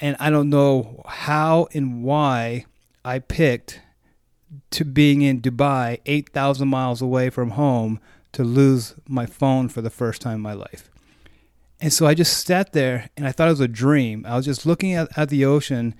and 0.00 0.16
I 0.18 0.30
don't 0.30 0.50
know 0.50 1.02
how 1.06 1.68
and 1.72 2.02
why 2.02 2.66
I 3.04 3.18
picked 3.18 3.80
to 4.70 4.84
being 4.84 5.22
in 5.22 5.40
Dubai, 5.40 6.00
8,000 6.06 6.68
miles 6.68 7.02
away 7.02 7.30
from 7.30 7.50
home, 7.50 8.00
to 8.32 8.44
lose 8.44 8.94
my 9.08 9.26
phone 9.26 9.68
for 9.68 9.80
the 9.80 9.90
first 9.90 10.20
time 10.20 10.36
in 10.36 10.40
my 10.40 10.52
life. 10.52 10.90
And 11.80 11.92
so 11.92 12.06
I 12.06 12.14
just 12.14 12.46
sat 12.46 12.72
there 12.72 13.10
and 13.16 13.26
I 13.26 13.32
thought 13.32 13.48
it 13.48 13.52
was 13.52 13.60
a 13.60 13.68
dream. 13.68 14.24
I 14.26 14.36
was 14.36 14.44
just 14.44 14.66
looking 14.66 14.94
at, 14.94 15.16
at 15.16 15.28
the 15.28 15.44
ocean 15.44 15.94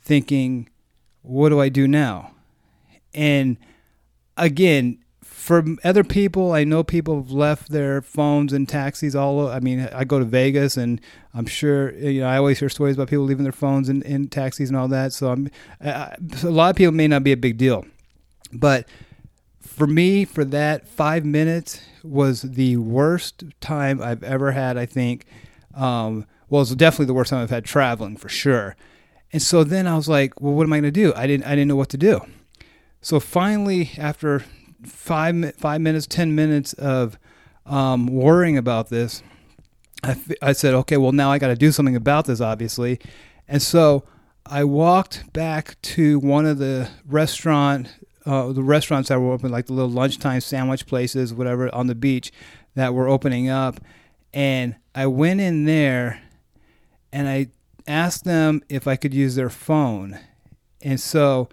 thinking, 0.00 0.68
what 1.22 1.48
do 1.48 1.60
I 1.60 1.68
do 1.68 1.88
now? 1.88 2.32
And 3.14 3.56
again, 4.36 4.98
for 5.42 5.64
other 5.82 6.04
people, 6.04 6.52
I 6.52 6.62
know 6.62 6.84
people 6.84 7.16
have 7.16 7.32
left 7.32 7.70
their 7.70 8.00
phones 8.00 8.52
in 8.52 8.64
taxis 8.64 9.16
all. 9.16 9.48
I 9.48 9.58
mean, 9.58 9.88
I 9.92 10.04
go 10.04 10.20
to 10.20 10.24
Vegas, 10.24 10.76
and 10.76 11.00
I'm 11.34 11.46
sure 11.46 11.92
you 11.94 12.20
know 12.20 12.28
I 12.28 12.36
always 12.36 12.60
hear 12.60 12.68
stories 12.68 12.94
about 12.94 13.08
people 13.08 13.24
leaving 13.24 13.42
their 13.42 13.50
phones 13.50 13.88
in, 13.88 14.02
in 14.02 14.28
taxis 14.28 14.68
and 14.68 14.78
all 14.78 14.86
that. 14.86 15.12
So 15.12 15.32
I'm 15.32 15.50
a 15.80 16.16
lot 16.44 16.70
of 16.70 16.76
people 16.76 16.92
may 16.92 17.08
not 17.08 17.24
be 17.24 17.32
a 17.32 17.36
big 17.36 17.58
deal, 17.58 17.84
but 18.52 18.86
for 19.60 19.88
me, 19.88 20.24
for 20.24 20.44
that 20.44 20.86
five 20.86 21.24
minutes 21.24 21.80
was 22.04 22.42
the 22.42 22.76
worst 22.76 23.42
time 23.60 24.00
I've 24.00 24.22
ever 24.22 24.52
had. 24.52 24.78
I 24.78 24.86
think. 24.86 25.26
Um, 25.74 26.24
well, 26.50 26.62
it's 26.62 26.72
definitely 26.76 27.06
the 27.06 27.14
worst 27.14 27.30
time 27.30 27.42
I've 27.42 27.50
had 27.50 27.64
traveling 27.64 28.16
for 28.16 28.28
sure. 28.28 28.76
And 29.32 29.42
so 29.42 29.64
then 29.64 29.88
I 29.88 29.96
was 29.96 30.08
like, 30.08 30.40
well, 30.40 30.52
what 30.52 30.64
am 30.64 30.72
I 30.72 30.76
going 30.76 30.92
to 30.92 30.92
do? 30.92 31.12
I 31.16 31.26
didn't 31.26 31.46
I 31.46 31.56
didn't 31.56 31.66
know 31.66 31.76
what 31.76 31.88
to 31.88 31.98
do. 31.98 32.20
So 33.00 33.18
finally, 33.18 33.90
after 33.98 34.44
five 34.84 35.54
five 35.56 35.80
minutes, 35.80 36.06
ten 36.06 36.34
minutes 36.34 36.72
of 36.74 37.18
um, 37.66 38.06
worrying 38.06 38.56
about 38.56 38.88
this, 38.88 39.22
I, 40.02 40.16
I 40.40 40.52
said, 40.52 40.74
okay, 40.74 40.96
well 40.96 41.12
now 41.12 41.30
I 41.30 41.38
got 41.38 41.48
to 41.48 41.56
do 41.56 41.72
something 41.72 41.96
about 41.96 42.26
this, 42.26 42.40
obviously, 42.40 43.00
and 43.48 43.62
so 43.62 44.04
I 44.44 44.64
walked 44.64 45.32
back 45.32 45.80
to 45.82 46.18
one 46.18 46.46
of 46.46 46.58
the 46.58 46.90
restaurant, 47.06 47.88
uh, 48.26 48.52
the 48.52 48.62
restaurants 48.62 49.08
that 49.08 49.20
were 49.20 49.32
open, 49.32 49.50
like 49.52 49.66
the 49.66 49.72
little 49.72 49.90
lunchtime 49.90 50.40
sandwich 50.40 50.86
places, 50.86 51.32
whatever, 51.32 51.72
on 51.74 51.86
the 51.86 51.94
beach 51.94 52.32
that 52.74 52.94
were 52.94 53.08
opening 53.08 53.48
up, 53.48 53.80
and 54.34 54.74
I 54.94 55.06
went 55.06 55.40
in 55.40 55.64
there, 55.64 56.22
and 57.12 57.28
I 57.28 57.48
asked 57.86 58.24
them 58.24 58.62
if 58.68 58.88
I 58.88 58.96
could 58.96 59.14
use 59.14 59.36
their 59.36 59.50
phone, 59.50 60.18
and 60.80 60.98
so 60.98 61.48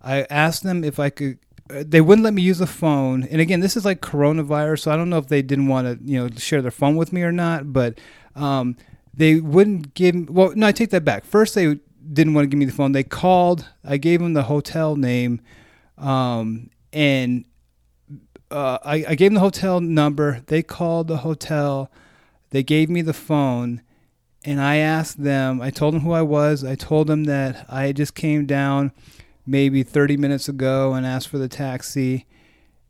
I 0.00 0.22
asked 0.30 0.62
them 0.62 0.82
if 0.82 0.98
I 0.98 1.10
could 1.10 1.38
they 1.84 2.00
wouldn't 2.00 2.24
let 2.24 2.34
me 2.34 2.42
use 2.42 2.58
the 2.58 2.66
phone. 2.66 3.24
And 3.24 3.40
again, 3.40 3.60
this 3.60 3.76
is 3.76 3.84
like 3.84 4.00
coronavirus, 4.00 4.80
so 4.80 4.90
I 4.90 4.96
don't 4.96 5.10
know 5.10 5.18
if 5.18 5.28
they 5.28 5.42
didn't 5.42 5.68
want 5.68 5.86
to, 5.86 6.04
you 6.04 6.20
know, 6.20 6.30
share 6.36 6.62
their 6.62 6.70
phone 6.70 6.96
with 6.96 7.12
me 7.12 7.22
or 7.22 7.32
not. 7.32 7.72
But 7.72 7.98
um, 8.34 8.76
they 9.14 9.36
wouldn't 9.36 9.94
give. 9.94 10.28
Well, 10.28 10.52
no, 10.54 10.66
I 10.66 10.72
take 10.72 10.90
that 10.90 11.04
back. 11.04 11.24
First, 11.24 11.54
they 11.54 11.78
didn't 12.12 12.34
want 12.34 12.44
to 12.44 12.48
give 12.48 12.58
me 12.58 12.64
the 12.64 12.72
phone. 12.72 12.92
They 12.92 13.02
called. 13.02 13.66
I 13.84 13.96
gave 13.96 14.20
them 14.20 14.34
the 14.34 14.44
hotel 14.44 14.96
name, 14.96 15.40
um, 15.98 16.70
and 16.92 17.44
uh, 18.50 18.78
I, 18.84 19.04
I 19.08 19.14
gave 19.14 19.30
them 19.30 19.34
the 19.34 19.40
hotel 19.40 19.80
number. 19.80 20.42
They 20.46 20.62
called 20.62 21.08
the 21.08 21.18
hotel. 21.18 21.90
They 22.50 22.62
gave 22.62 22.90
me 22.90 23.02
the 23.02 23.12
phone, 23.12 23.82
and 24.44 24.60
I 24.60 24.76
asked 24.76 25.22
them. 25.22 25.60
I 25.60 25.70
told 25.70 25.94
them 25.94 26.02
who 26.02 26.12
I 26.12 26.22
was. 26.22 26.64
I 26.64 26.74
told 26.74 27.06
them 27.06 27.24
that 27.24 27.66
I 27.68 27.92
just 27.92 28.14
came 28.14 28.46
down 28.46 28.92
maybe 29.46 29.82
30 29.82 30.16
minutes 30.16 30.48
ago 30.48 30.94
and 30.94 31.06
asked 31.06 31.28
for 31.28 31.38
the 31.38 31.48
taxi. 31.48 32.26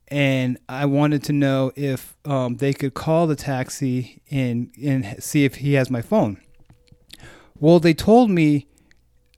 And 0.09 0.59
I 0.69 0.87
wanted 0.87 1.23
to 1.25 1.33
know 1.33 1.73
if 1.77 2.17
um, 2.25 2.57
they 2.57 2.73
could 2.73 2.95
call 2.95 3.27
the 3.27 3.37
taxi 3.37 4.23
and, 4.31 4.73
and 4.83 5.23
see 5.23 5.45
if 5.45 5.57
he 5.57 5.75
has 5.75 5.91
my 5.91 6.03
phone. 6.03 6.41
Well, 7.59 7.79
they 7.79 7.95
told 7.95 8.31
me 8.31 8.67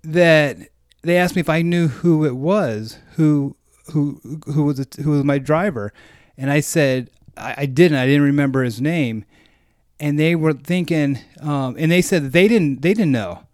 that 0.03 0.57
they 1.03 1.17
asked 1.17 1.35
me 1.35 1.41
if 1.41 1.49
I 1.49 1.63
knew 1.63 1.89
who 1.89 2.25
it 2.25 2.37
was, 2.37 2.99
who 3.17 3.57
who 3.93 4.21
who 4.47 4.65
was 4.65 4.87
who 5.03 5.11
was 5.11 5.25
my 5.25 5.39
driver, 5.39 5.93
and 6.37 6.51
I 6.51 6.61
said 6.61 7.11
I, 7.37 7.55
I 7.59 7.67
didn't. 7.67 7.99
I 7.99 8.07
didn't 8.07 8.23
remember 8.23 8.63
his 8.63 8.81
name, 8.81 9.25
and 9.99 10.19
they 10.19 10.37
were 10.37 10.53
thinking, 10.53 11.19
um, 11.41 11.75
and 11.79 11.91
they 11.91 12.01
said 12.01 12.33
they 12.33 12.47
didn't 12.47 12.83
they 12.83 12.95
didn't 12.95 13.13
know 13.13 13.45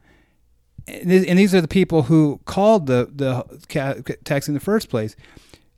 and 0.89 1.39
these 1.39 1.55
are 1.55 1.61
the 1.61 1.69
people 1.69 2.05
who 2.05 2.41
called 2.45 2.87
the 2.87 3.11
the 3.15 4.17
taxi 4.25 4.51
in 4.51 4.55
the 4.55 4.61
first 4.61 4.89
place. 4.89 5.17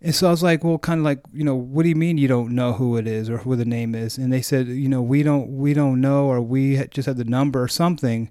And 0.03 0.15
so 0.15 0.29
I 0.29 0.31
was 0.31 0.43
like, 0.43 0.65
well, 0.65 0.79
kind 0.79 0.99
of 0.99 1.05
like, 1.05 1.21
you 1.31 1.45
know, 1.45 1.55
what 1.55 1.83
do 1.83 1.91
you 1.91 1.95
mean 1.95 2.17
you 2.17 2.29
don't 2.29 2.55
know 2.55 2.73
who 2.73 2.97
it 2.97 3.07
is 3.07 3.29
or 3.29 3.39
who 3.39 3.55
the 3.55 3.67
name 3.67 3.95
is? 3.95 4.17
And 4.17 4.33
they 4.33 4.41
said, 4.41 4.67
you 4.69 4.89
know, 4.89 5.03
we 5.03 5.23
don't 5.23 5.59
we 5.59 5.75
don't 5.75 6.01
know 6.01 6.27
or 6.27 6.41
we 6.41 6.83
just 6.89 7.07
had 7.07 7.19
the 7.19 7.25
number 7.25 7.63
or 7.63 7.69
something. 7.69 8.31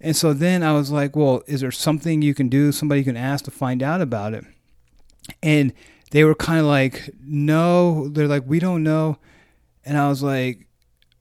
And 0.00 0.14
so 0.14 0.32
then 0.32 0.62
I 0.62 0.74
was 0.74 0.90
like, 0.90 1.16
well, 1.16 1.42
is 1.46 1.62
there 1.62 1.72
something 1.72 2.22
you 2.22 2.34
can 2.34 2.48
do, 2.48 2.70
somebody 2.70 3.00
you 3.00 3.04
can 3.04 3.16
ask 3.16 3.44
to 3.46 3.50
find 3.50 3.82
out 3.82 4.00
about 4.00 4.34
it? 4.34 4.44
And 5.42 5.72
they 6.10 6.22
were 6.22 6.34
kind 6.34 6.60
of 6.60 6.66
like, 6.66 7.10
no, 7.20 8.08
they're 8.08 8.28
like, 8.28 8.44
we 8.46 8.60
don't 8.60 8.82
know. 8.82 9.18
And 9.84 9.96
I 9.96 10.08
was 10.08 10.22
like, 10.22 10.67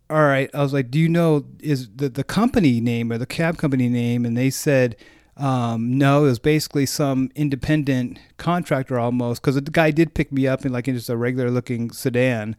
all 0.10 0.24
right. 0.24 0.50
I 0.54 0.62
was 0.62 0.74
like, 0.74 0.90
do 0.90 1.00
you 1.00 1.10
know, 1.10 1.46
is 1.60 1.90
the, 1.96 2.10
the 2.10 2.24
company 2.24 2.80
name 2.80 3.12
or 3.12 3.18
the 3.18 3.26
cab 3.26 3.58
company 3.58 3.90
name? 3.90 4.26
And 4.26 4.38
they 4.38 4.50
said, 4.50 4.96
um, 5.36 5.98
no, 5.98 6.24
it 6.26 6.30
was 6.30 6.40
basically 6.40 6.86
some 6.86 7.30
independent 7.36 8.20
contractor 8.38 8.98
almost 8.98 9.42
because 9.42 9.56
the 9.56 9.62
guy 9.70 9.92
did 9.92 10.14
pick 10.14 10.32
me 10.32 10.48
up 10.48 10.66
in 10.66 10.72
like 10.72 10.88
in 10.88 10.96
just 10.96 11.10
a 11.10 11.18
regular 11.18 11.52
looking 11.52 11.92
sedan. 11.92 12.56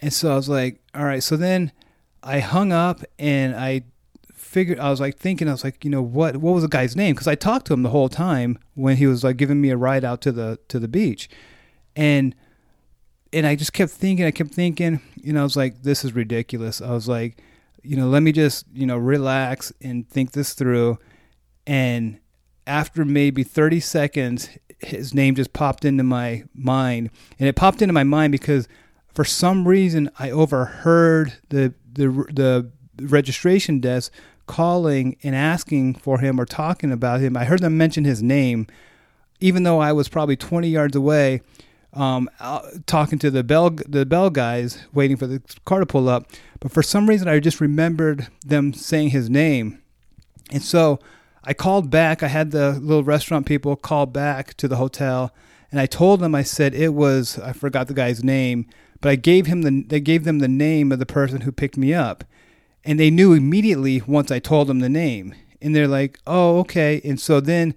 And 0.00 0.12
so 0.12 0.32
I 0.32 0.36
was 0.36 0.48
like, 0.48 0.80
all 0.94 1.04
right. 1.04 1.22
So 1.22 1.36
then 1.36 1.72
I 2.22 2.40
hung 2.40 2.72
up 2.72 3.02
and 3.18 3.54
I 3.54 3.84
figured 4.34 4.78
I 4.78 4.90
was 4.90 5.00
like 5.00 5.16
thinking 5.16 5.48
I 5.48 5.52
was 5.52 5.64
like 5.64 5.84
you 5.84 5.90
know 5.90 6.02
what 6.02 6.36
what 6.36 6.52
was 6.52 6.62
the 6.62 6.68
guy's 6.68 6.94
name 6.94 7.14
because 7.14 7.26
I 7.26 7.34
talked 7.34 7.66
to 7.66 7.72
him 7.72 7.82
the 7.82 7.90
whole 7.90 8.08
time 8.08 8.56
when 8.74 8.98
he 8.98 9.06
was 9.06 9.24
like 9.24 9.36
giving 9.36 9.60
me 9.60 9.70
a 9.70 9.76
ride 9.76 10.04
out 10.04 10.20
to 10.22 10.32
the 10.32 10.60
to 10.68 10.78
the 10.78 10.86
beach, 10.86 11.28
and 11.96 12.36
and 13.34 13.46
I 13.46 13.56
just 13.56 13.72
kept 13.72 13.90
thinking 13.90 14.24
I 14.24 14.30
kept 14.30 14.52
thinking 14.54 15.00
you 15.16 15.32
know 15.32 15.40
I 15.40 15.44
was 15.44 15.56
like 15.56 15.82
this 15.82 16.04
is 16.04 16.14
ridiculous. 16.14 16.80
I 16.80 16.92
was 16.92 17.08
like 17.08 17.42
you 17.82 17.96
know 17.96 18.08
let 18.08 18.22
me 18.22 18.32
just 18.32 18.66
you 18.72 18.86
know 18.86 18.96
relax 18.96 19.72
and 19.82 20.08
think 20.08 20.32
this 20.32 20.54
through, 20.54 20.98
and 21.66 22.18
after 22.66 23.04
maybe 23.04 23.42
30 23.42 23.80
seconds 23.80 24.48
his 24.78 25.14
name 25.14 25.34
just 25.34 25.52
popped 25.52 25.84
into 25.84 26.02
my 26.02 26.44
mind. 26.54 27.10
And 27.38 27.48
it 27.48 27.56
popped 27.56 27.82
into 27.82 27.92
my 27.92 28.04
mind 28.04 28.32
because 28.32 28.68
for 29.12 29.24
some 29.24 29.66
reason 29.66 30.10
I 30.18 30.30
overheard 30.30 31.34
the 31.50 31.74
the 31.92 32.08
the 32.08 32.70
registration 33.00 33.80
desk 33.80 34.12
calling 34.46 35.16
and 35.22 35.34
asking 35.34 35.94
for 35.94 36.18
him 36.18 36.38
or 36.38 36.44
talking 36.44 36.92
about 36.92 37.20
him. 37.20 37.36
I 37.36 37.44
heard 37.44 37.60
them 37.60 37.78
mention 37.78 38.04
his 38.04 38.22
name, 38.22 38.66
even 39.40 39.62
though 39.62 39.80
I 39.80 39.92
was 39.92 40.08
probably 40.08 40.36
20 40.36 40.68
yards 40.68 40.94
away, 40.94 41.40
um, 41.94 42.28
talking 42.86 43.18
to 43.20 43.30
the 43.30 43.42
bell 43.44 43.70
the 43.70 44.06
bell 44.06 44.30
guys, 44.30 44.84
waiting 44.92 45.16
for 45.16 45.26
the 45.26 45.42
car 45.64 45.80
to 45.80 45.86
pull 45.86 46.08
up. 46.08 46.30
But 46.60 46.72
for 46.72 46.82
some 46.82 47.08
reason, 47.08 47.28
I 47.28 47.38
just 47.40 47.60
remembered 47.60 48.28
them 48.44 48.72
saying 48.72 49.10
his 49.10 49.30
name, 49.30 49.80
and 50.50 50.62
so 50.62 50.98
I 51.42 51.54
called 51.54 51.90
back. 51.90 52.22
I 52.22 52.28
had 52.28 52.50
the 52.50 52.72
little 52.72 53.04
restaurant 53.04 53.46
people 53.46 53.76
call 53.76 54.06
back 54.06 54.54
to 54.54 54.68
the 54.68 54.76
hotel, 54.76 55.32
and 55.70 55.80
I 55.80 55.86
told 55.86 56.20
them 56.20 56.34
I 56.34 56.42
said 56.42 56.74
it 56.74 56.94
was 56.94 57.38
I 57.38 57.52
forgot 57.52 57.88
the 57.88 57.94
guy's 57.94 58.24
name, 58.24 58.66
but 59.00 59.10
I 59.10 59.16
gave 59.16 59.46
him 59.46 59.62
the 59.62 59.84
they 59.86 60.00
gave 60.00 60.24
them 60.24 60.40
the 60.40 60.48
name 60.48 60.92
of 60.92 60.98
the 60.98 61.06
person 61.06 61.42
who 61.42 61.52
picked 61.52 61.76
me 61.76 61.94
up 61.94 62.24
and 62.84 63.00
they 63.00 63.10
knew 63.10 63.32
immediately 63.32 64.02
once 64.06 64.30
I 64.30 64.38
told 64.38 64.68
them 64.68 64.80
the 64.80 64.88
name. 64.88 65.34
And 65.60 65.74
they're 65.74 65.88
like, 65.88 66.18
"Oh, 66.26 66.58
okay." 66.60 67.00
And 67.04 67.18
so 67.18 67.40
then 67.40 67.74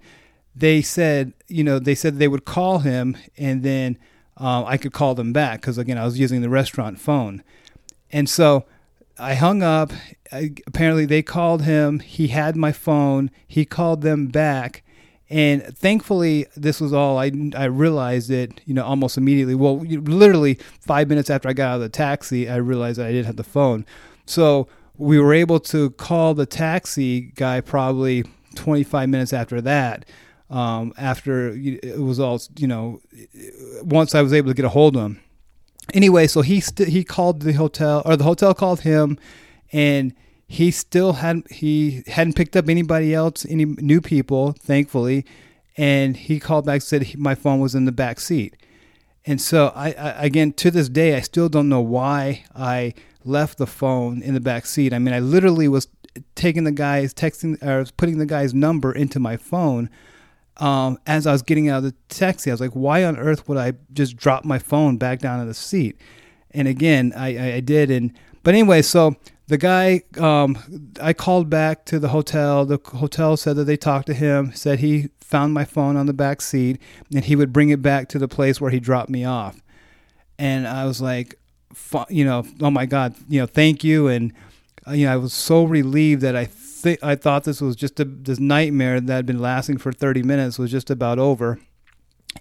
they 0.54 0.82
said, 0.82 1.32
you 1.46 1.62
know, 1.62 1.78
they 1.78 1.94
said 1.94 2.18
they 2.18 2.28
would 2.28 2.44
call 2.44 2.80
him, 2.80 3.16
and 3.36 3.62
then 3.62 3.98
um, 4.36 4.64
I 4.66 4.76
could 4.76 4.92
call 4.92 5.14
them 5.14 5.32
back 5.32 5.60
because 5.60 5.78
again, 5.78 5.98
I 5.98 6.04
was 6.04 6.18
using 6.18 6.42
the 6.42 6.48
restaurant 6.48 7.00
phone. 7.00 7.42
And 8.10 8.28
so 8.28 8.64
I 9.18 9.34
hung 9.34 9.62
up. 9.62 9.92
I, 10.32 10.52
apparently, 10.66 11.06
they 11.06 11.22
called 11.22 11.62
him. 11.62 12.00
He 12.00 12.28
had 12.28 12.56
my 12.56 12.72
phone. 12.72 13.30
He 13.46 13.64
called 13.64 14.02
them 14.02 14.28
back. 14.28 14.82
And 15.30 15.62
thankfully, 15.76 16.46
this 16.56 16.80
was 16.80 16.92
all 16.92 17.18
I, 17.18 17.30
I 17.54 17.64
realized 17.64 18.30
it, 18.30 18.60
you 18.64 18.72
know, 18.72 18.84
almost 18.84 19.18
immediately. 19.18 19.54
Well, 19.54 19.78
literally 19.80 20.58
five 20.80 21.08
minutes 21.08 21.28
after 21.28 21.48
I 21.48 21.52
got 21.52 21.68
out 21.68 21.74
of 21.76 21.80
the 21.82 21.88
taxi, 21.90 22.48
I 22.48 22.56
realized 22.56 22.98
I 22.98 23.12
didn't 23.12 23.26
have 23.26 23.36
the 23.36 23.44
phone. 23.44 23.84
So 24.24 24.68
we 24.96 25.20
were 25.20 25.34
able 25.34 25.60
to 25.60 25.90
call 25.90 26.34
the 26.34 26.46
taxi 26.46 27.32
guy 27.34 27.60
probably 27.60 28.24
25 28.54 29.08
minutes 29.08 29.32
after 29.32 29.60
that. 29.60 30.06
Um, 30.50 30.94
after 30.96 31.50
it 31.54 31.98
was 31.98 32.18
all, 32.18 32.40
you 32.56 32.66
know, 32.66 33.00
once 33.82 34.14
I 34.14 34.22
was 34.22 34.32
able 34.32 34.48
to 34.48 34.54
get 34.54 34.64
a 34.64 34.70
hold 34.70 34.96
of 34.96 35.02
him. 35.02 35.20
Anyway, 35.92 36.26
so 36.26 36.40
he 36.40 36.60
st- 36.60 36.88
he 36.88 37.04
called 37.04 37.42
the 37.42 37.52
hotel, 37.52 38.02
or 38.06 38.16
the 38.16 38.24
hotel 38.24 38.54
called 38.54 38.80
him, 38.80 39.18
and 39.72 40.14
he 40.46 40.70
still 40.70 41.14
hadn't 41.14 41.52
he 41.52 42.02
hadn't 42.06 42.34
picked 42.34 42.56
up 42.56 42.68
anybody 42.68 43.14
else, 43.14 43.46
any 43.48 43.66
new 43.66 44.00
people, 44.00 44.52
thankfully. 44.52 45.24
And 45.76 46.16
he 46.16 46.40
called 46.40 46.64
back 46.64 46.82
said 46.82 47.02
he, 47.02 47.16
my 47.18 47.34
phone 47.34 47.60
was 47.60 47.74
in 47.74 47.84
the 47.84 47.92
back 47.92 48.18
seat. 48.18 48.56
And 49.26 49.40
so 49.40 49.72
I, 49.76 49.92
I 49.92 50.24
again 50.24 50.52
to 50.54 50.70
this 50.70 50.88
day 50.88 51.14
I 51.14 51.20
still 51.20 51.50
don't 51.50 51.68
know 51.68 51.82
why 51.82 52.44
I 52.56 52.94
left 53.24 53.58
the 53.58 53.66
phone 53.66 54.22
in 54.22 54.32
the 54.32 54.40
back 54.40 54.64
seat. 54.64 54.94
I 54.94 54.98
mean, 54.98 55.12
I 55.12 55.20
literally 55.20 55.68
was 55.68 55.88
taking 56.34 56.64
the 56.64 56.72
guy's 56.72 57.12
texting 57.12 57.62
or 57.62 57.84
putting 57.96 58.18
the 58.18 58.26
guy's 58.26 58.54
number 58.54 58.90
into 58.90 59.20
my 59.20 59.36
phone 59.36 59.90
um, 60.58 60.98
as 61.06 61.26
I 61.26 61.32
was 61.32 61.42
getting 61.42 61.68
out 61.68 61.78
of 61.78 61.84
the 61.84 61.94
taxi. 62.08 62.50
I 62.50 62.54
was 62.54 62.60
like, 62.60 62.72
why 62.72 63.04
on 63.04 63.16
earth 63.16 63.48
would 63.48 63.58
I 63.58 63.74
just 63.92 64.16
drop 64.16 64.44
my 64.44 64.58
phone 64.58 64.96
back 64.96 65.20
down 65.20 65.40
in 65.40 65.46
the 65.46 65.54
seat? 65.54 65.98
And 66.50 66.66
again, 66.66 67.12
I, 67.16 67.54
I 67.54 67.60
did. 67.60 67.90
And 67.90 68.12
but 68.42 68.54
anyway, 68.54 68.82
so 68.82 69.16
the 69.48 69.58
guy, 69.58 70.02
um, 70.18 70.58
I 71.00 71.12
called 71.12 71.48
back 71.48 71.84
to 71.86 71.98
the 71.98 72.08
hotel. 72.08 72.64
The 72.66 72.80
hotel 72.84 73.36
said 73.36 73.56
that 73.56 73.64
they 73.64 73.76
talked 73.76 74.06
to 74.06 74.14
him, 74.14 74.52
said 74.54 74.80
he 74.80 75.08
found 75.20 75.54
my 75.54 75.64
phone 75.64 75.96
on 75.96 76.06
the 76.06 76.12
back 76.12 76.40
seat, 76.40 76.80
and 77.14 77.24
he 77.24 77.36
would 77.36 77.52
bring 77.52 77.70
it 77.70 77.82
back 77.82 78.08
to 78.10 78.18
the 78.18 78.28
place 78.28 78.60
where 78.60 78.70
he 78.70 78.80
dropped 78.80 79.10
me 79.10 79.24
off. 79.24 79.60
And 80.38 80.66
I 80.66 80.84
was 80.84 81.00
like, 81.00 81.38
you 82.08 82.24
know, 82.24 82.44
oh 82.60 82.70
my 82.70 82.86
God, 82.86 83.14
you 83.28 83.40
know, 83.40 83.46
thank 83.46 83.84
you. 83.84 84.08
And, 84.08 84.32
uh, 84.86 84.92
you 84.92 85.06
know, 85.06 85.12
I 85.12 85.16
was 85.16 85.32
so 85.32 85.64
relieved 85.64 86.22
that 86.22 86.36
I 86.36 86.46
I 86.86 87.14
thought 87.14 87.44
this 87.44 87.60
was 87.60 87.76
just 87.76 88.00
a, 88.00 88.04
this 88.04 88.38
nightmare 88.38 89.00
that 89.00 89.14
had 89.14 89.26
been 89.26 89.40
lasting 89.40 89.78
for 89.78 89.92
30 89.92 90.22
minutes 90.22 90.58
was 90.58 90.70
just 90.70 90.90
about 90.90 91.18
over. 91.18 91.58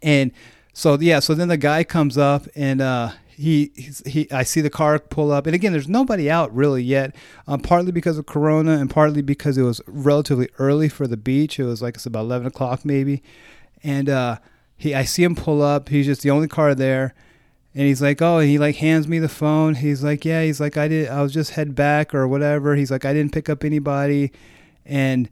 And 0.02 0.32
so, 0.74 0.98
yeah, 1.00 1.20
so 1.20 1.34
then 1.34 1.48
the 1.48 1.58
guy 1.58 1.84
comes 1.84 2.18
up 2.18 2.48
and, 2.56 2.82
uh, 2.82 3.12
he, 3.38 3.72
he, 4.06 4.30
I 4.32 4.42
see 4.42 4.62
the 4.62 4.70
car 4.72 4.98
pull 4.98 5.32
up, 5.32 5.46
and 5.46 5.54
again, 5.54 5.72
there's 5.72 5.88
nobody 5.88 6.28
out 6.28 6.54
really 6.56 6.82
yet. 6.82 7.16
Um, 7.46 7.60
partly 7.60 7.92
because 7.92 8.18
of 8.18 8.26
Corona, 8.26 8.72
and 8.80 8.90
partly 8.90 9.22
because 9.22 9.60
it 9.60 9.62
was 9.62 9.80
relatively 9.86 10.50
early 10.58 10.90
for 10.90 11.06
the 11.06 11.18
beach. 11.18 11.60
It 11.60 11.66
was 11.66 11.80
like 11.80 11.96
it's 11.96 12.08
about 12.08 12.22
11 12.22 12.48
o'clock 12.48 12.84
maybe, 12.84 13.22
and 13.84 14.10
uh, 14.10 14.40
he, 14.76 14.96
I 14.96 15.04
see 15.04 15.24
him 15.24 15.36
pull 15.36 15.62
up. 15.62 15.90
He's 15.90 16.08
just 16.08 16.24
the 16.24 16.32
only 16.32 16.48
car 16.48 16.74
there, 16.74 17.14
and 17.76 17.86
he's 17.86 18.02
like, 18.02 18.22
oh, 18.22 18.40
he 18.40 18.58
like 18.58 18.78
hands 18.78 19.08
me 19.08 19.20
the 19.20 19.30
phone. 19.30 19.76
He's 19.76 20.04
like, 20.04 20.26
yeah, 20.26 20.44
he's 20.44 20.60
like, 20.60 20.78
I 20.78 20.88
did, 20.88 21.10
I 21.10 21.22
was 21.22 21.34
just 21.34 21.52
head 21.52 21.76
back 21.76 22.14
or 22.14 22.28
whatever. 22.28 22.76
He's 22.76 22.90
like, 22.90 23.06
I 23.06 23.14
didn't 23.14 23.34
pick 23.34 23.50
up 23.50 23.64
anybody, 23.64 24.32
and 24.86 25.30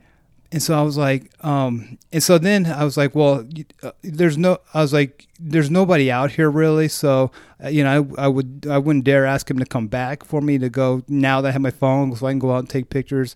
and 0.52 0.62
so 0.62 0.78
I 0.78 0.84
was 0.84 0.96
like, 0.96 1.32
um, 1.44 1.98
and 2.14 2.22
so 2.22 2.38
then 2.38 2.68
I 2.68 2.84
was 2.84 2.98
like, 2.98 3.16
well, 3.16 3.46
uh, 3.82 3.92
there's 4.04 4.38
no, 4.38 4.60
I 4.74 4.82
was 4.82 4.94
like, 4.94 5.28
there's 5.40 5.72
nobody 5.72 6.12
out 6.12 6.32
here 6.32 6.50
really, 6.50 6.88
so 6.88 7.32
uh, 7.64 7.70
you 7.70 7.84
know, 7.84 8.08
I, 8.18 8.26
I 8.26 8.28
would, 8.28 8.68
I 8.70 8.78
wouldn't 8.78 9.06
dare 9.06 9.26
ask 9.26 9.50
him 9.50 9.58
to 9.60 9.66
come 9.66 9.88
back 9.88 10.24
for 10.24 10.40
me 10.40 10.58
to 10.60 10.70
go 10.70 11.04
now 11.08 11.42
that 11.42 11.50
I 11.50 11.52
have 11.52 11.62
my 11.62 11.72
phone, 11.72 12.16
so 12.16 12.28
I 12.28 12.32
can 12.32 12.40
go 12.40 12.54
out 12.54 12.60
and 12.60 12.70
take 12.70 12.90
pictures. 12.90 13.36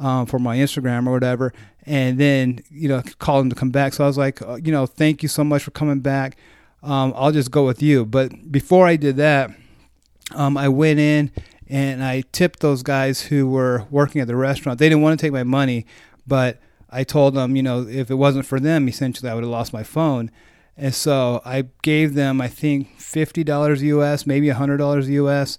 Um, 0.00 0.26
for 0.26 0.40
my 0.40 0.56
Instagram 0.56 1.06
or 1.06 1.12
whatever, 1.12 1.52
and 1.86 2.18
then 2.18 2.64
you 2.68 2.88
know 2.88 3.00
call 3.20 3.38
him 3.38 3.48
to 3.48 3.54
come 3.54 3.70
back. 3.70 3.94
So 3.94 4.02
I 4.02 4.08
was 4.08 4.18
like, 4.18 4.42
uh, 4.42 4.56
you 4.56 4.72
know, 4.72 4.86
thank 4.86 5.22
you 5.22 5.28
so 5.28 5.44
much 5.44 5.62
for 5.62 5.70
coming 5.70 6.00
back 6.00 6.36
um, 6.84 7.12
I'll 7.16 7.32
just 7.32 7.50
go 7.50 7.64
with 7.64 7.82
you. 7.82 8.04
But 8.04 8.52
before 8.52 8.86
I 8.86 8.96
did 8.96 9.16
that, 9.16 9.50
um, 10.34 10.56
I 10.56 10.68
went 10.68 11.00
in 11.00 11.30
and 11.68 12.04
I 12.04 12.22
tipped 12.32 12.60
those 12.60 12.82
guys 12.82 13.22
who 13.22 13.48
were 13.48 13.86
working 13.90 14.20
at 14.20 14.26
the 14.26 14.36
restaurant. 14.36 14.78
They 14.78 14.88
didn't 14.88 15.02
want 15.02 15.18
to 15.18 15.24
take 15.24 15.32
my 15.32 15.42
money, 15.42 15.86
but 16.26 16.60
I 16.90 17.04
told 17.04 17.34
them, 17.34 17.56
you 17.56 17.62
know, 17.62 17.86
if 17.88 18.10
it 18.10 18.14
wasn't 18.14 18.46
for 18.46 18.60
them, 18.60 18.88
essentially, 18.88 19.30
I 19.30 19.34
would 19.34 19.44
have 19.44 19.50
lost 19.50 19.72
my 19.72 19.82
phone. 19.82 20.30
And 20.76 20.94
so 20.94 21.40
I 21.44 21.66
gave 21.82 22.14
them, 22.14 22.40
I 22.40 22.48
think, 22.48 22.98
fifty 22.98 23.44
dollars 23.44 23.82
US, 23.82 24.26
maybe 24.26 24.48
hundred 24.50 24.78
dollars 24.78 25.08
US 25.08 25.58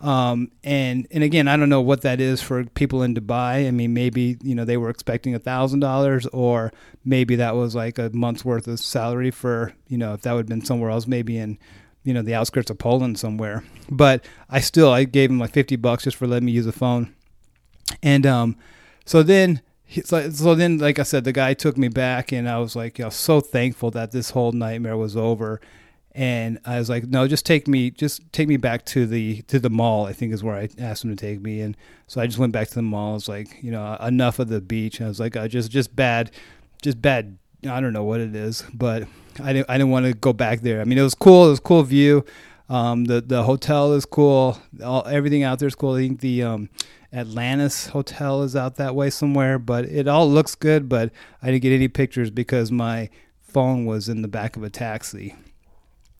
um, 0.00 0.50
and 0.64 1.06
and 1.10 1.22
again, 1.22 1.46
I 1.46 1.56
don't 1.56 1.68
know 1.68 1.80
what 1.80 2.02
that 2.02 2.20
is 2.20 2.42
for 2.42 2.64
people 2.64 3.02
in 3.02 3.14
Dubai. 3.14 3.68
I 3.68 3.70
mean, 3.70 3.94
maybe 3.94 4.36
you 4.42 4.54
know 4.54 4.64
they 4.64 4.76
were 4.76 4.90
expecting 4.90 5.34
a 5.34 5.38
thousand 5.38 5.80
dollars, 5.80 6.26
or 6.28 6.72
maybe 7.04 7.36
that 7.36 7.54
was 7.54 7.74
like 7.74 7.98
a 7.98 8.10
month's 8.12 8.44
worth 8.44 8.66
of 8.66 8.80
salary 8.80 9.30
for 9.30 9.72
you 9.88 9.96
know 9.96 10.14
if 10.14 10.22
that 10.22 10.32
would 10.32 10.40
have 10.40 10.48
been 10.48 10.64
somewhere 10.64 10.90
else, 10.90 11.06
maybe 11.06 11.38
in 11.38 11.58
you 12.02 12.12
know 12.12 12.22
the 12.22 12.34
outskirts 12.34 12.70
of 12.70 12.78
Poland 12.78 13.18
somewhere. 13.18 13.62
But 13.88 14.24
I 14.50 14.60
still 14.60 14.90
I 14.90 15.04
gave 15.04 15.30
him 15.30 15.38
like 15.38 15.52
fifty 15.52 15.76
bucks 15.76 16.04
just 16.04 16.16
for 16.16 16.26
letting 16.26 16.46
me 16.46 16.52
use 16.52 16.66
the 16.66 16.72
phone, 16.72 17.14
and 18.02 18.26
um, 18.26 18.56
so 19.04 19.22
then. 19.22 19.62
So, 20.04 20.28
so 20.30 20.56
then, 20.56 20.78
like 20.78 20.98
I 20.98 21.04
said, 21.04 21.22
the 21.22 21.32
guy 21.32 21.54
took 21.54 21.76
me 21.76 21.86
back, 21.86 22.32
and 22.32 22.48
I 22.48 22.58
was 22.58 22.74
like, 22.74 23.00
so 23.10 23.40
thankful 23.40 23.92
that 23.92 24.10
this 24.10 24.30
whole 24.30 24.50
nightmare 24.50 24.96
was 24.96 25.14
over 25.16 25.60
and 26.14 26.60
I 26.64 26.78
was 26.78 26.88
like, 26.88 27.04
no, 27.08 27.26
just 27.26 27.44
take 27.44 27.66
me, 27.66 27.90
just 27.90 28.32
take 28.32 28.46
me 28.46 28.56
back 28.56 28.84
to 28.86 29.04
the 29.04 29.42
to 29.42 29.58
the 29.58 29.70
mall. 29.70 30.06
I 30.06 30.12
think 30.12 30.32
is 30.32 30.44
where 30.44 30.54
I 30.54 30.68
asked 30.78 31.04
him 31.04 31.14
to 31.14 31.16
take 31.16 31.40
me, 31.40 31.60
and 31.60 31.76
so 32.06 32.20
I 32.20 32.26
just 32.26 32.38
went 32.38 32.52
back 32.52 32.68
to 32.68 32.74
the 32.74 32.82
mall. 32.82 33.12
I 33.12 33.14
was 33.14 33.28
like, 33.28 33.58
you 33.62 33.72
know, 33.72 33.96
enough 33.96 34.38
of 34.38 34.48
the 34.48 34.60
beach. 34.60 35.00
And 35.00 35.06
I 35.06 35.08
was 35.08 35.18
like, 35.18 35.36
uh, 35.36 35.48
just 35.48 35.72
just 35.72 35.94
bad, 35.96 36.30
just 36.82 37.02
bad. 37.02 37.36
I 37.68 37.80
don't 37.80 37.92
know 37.92 38.04
what 38.04 38.20
it 38.20 38.36
is, 38.36 38.62
but 38.72 39.08
I 39.42 39.52
didn't 39.52 39.68
I 39.68 39.76
didn't 39.76 39.90
want 39.90 40.06
to 40.06 40.14
go 40.14 40.32
back 40.32 40.60
there. 40.60 40.80
I 40.80 40.84
mean, 40.84 40.98
it 40.98 41.02
was 41.02 41.16
cool. 41.16 41.46
It 41.46 41.50
was 41.50 41.60
cool 41.60 41.82
view. 41.82 42.24
Um, 42.68 43.06
the 43.06 43.20
the 43.20 43.42
hotel 43.42 43.92
is 43.92 44.04
cool. 44.04 44.56
All, 44.84 45.04
everything 45.08 45.42
out 45.42 45.58
there 45.58 45.68
is 45.68 45.74
cool. 45.74 45.94
I 45.94 45.98
think 45.98 46.20
the 46.20 46.44
um, 46.44 46.70
Atlantis 47.12 47.88
Hotel 47.88 48.42
is 48.42 48.54
out 48.54 48.76
that 48.76 48.94
way 48.94 49.10
somewhere, 49.10 49.58
but 49.58 49.84
it 49.86 50.06
all 50.06 50.30
looks 50.30 50.54
good. 50.54 50.88
But 50.88 51.10
I 51.42 51.46
didn't 51.46 51.62
get 51.62 51.72
any 51.72 51.88
pictures 51.88 52.30
because 52.30 52.70
my 52.70 53.10
phone 53.40 53.84
was 53.84 54.08
in 54.08 54.22
the 54.22 54.28
back 54.28 54.56
of 54.56 54.62
a 54.62 54.70
taxi. 54.70 55.34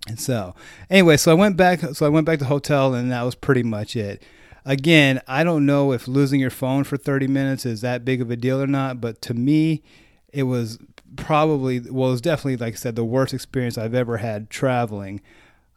And 0.07 0.21
so, 0.21 0.55
anyway, 0.91 1.17
so 1.17 1.31
I 1.31 1.35
went 1.35 1.57
back. 1.57 1.81
So 1.81 2.05
I 2.05 2.09
went 2.09 2.27
back 2.27 2.39
to 2.39 2.45
the 2.45 2.49
hotel, 2.49 2.95
and 2.95 3.11
that 3.11 3.23
was 3.23 3.35
pretty 3.35 3.63
much 3.63 3.97
it. 3.97 4.23
Again, 4.67 5.21
I 5.29 5.45
don't 5.45 5.67
know 5.67 5.93
if 5.93 6.09
losing 6.09 6.41
your 6.41 6.51
phone 6.51 6.85
for 6.85 6.97
30 6.97 7.27
minutes 7.27 7.67
is 7.67 7.83
that 7.83 8.05
big 8.05 8.23
of 8.23 8.31
a 8.31 8.37
deal 8.37 8.63
or 8.63 8.67
not, 8.67 9.01
but 9.01 9.21
to 9.23 9.35
me, 9.35 9.83
it 10.33 10.45
was 10.45 10.79
probably 11.17 11.81
well, 11.81 12.09
it 12.09 12.13
was 12.13 12.21
definitely 12.21 12.57
like 12.57 12.75
I 12.75 12.77
said, 12.77 12.97
the 12.97 13.05
worst 13.05 13.35
experience 13.35 13.79
I've 13.79 13.95
ever 13.95 14.19
had 14.19 14.51
traveling. 14.51 15.21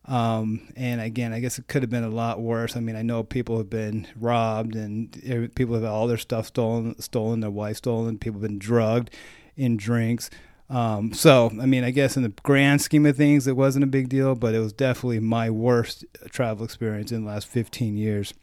Um, 0.05 0.71
and 0.77 1.01
again, 1.01 1.33
I 1.33 1.41
guess 1.41 1.59
it 1.59 1.67
could 1.67 1.83
have 1.83 1.89
been 1.89 2.05
a 2.05 2.09
lot 2.09 2.39
worse. 2.39 2.77
I 2.77 2.79
mean, 2.79 2.95
I 2.95 3.01
know 3.01 3.23
people 3.23 3.57
have 3.57 3.69
been 3.69 4.07
robbed 4.15 4.75
and 4.75 5.11
people 5.53 5.75
have 5.75 5.83
all 5.83 6.07
their 6.07 6.17
stuff 6.17 6.47
stolen, 6.47 6.99
stolen, 7.01 7.41
their 7.41 7.51
wife 7.51 7.77
stolen. 7.77 8.17
People 8.17 8.39
have 8.39 8.49
been 8.49 8.59
drugged 8.59 9.13
in 9.57 9.75
drinks. 9.75 10.29
Um, 10.69 11.13
so, 11.13 11.51
I 11.61 11.65
mean, 11.65 11.83
I 11.83 11.91
guess 11.91 12.17
in 12.17 12.23
the 12.23 12.33
grand 12.43 12.81
scheme 12.81 13.05
of 13.05 13.15
things, 13.15 13.47
it 13.47 13.55
wasn't 13.55 13.83
a 13.83 13.87
big 13.87 14.09
deal, 14.09 14.35
but 14.35 14.53
it 14.53 14.59
was 14.59 14.73
definitely 14.73 15.19
my 15.19 15.49
worst 15.49 16.05
travel 16.29 16.65
experience 16.65 17.11
in 17.11 17.23
the 17.23 17.29
last 17.29 17.47
15 17.47 17.95
years. 17.95 18.33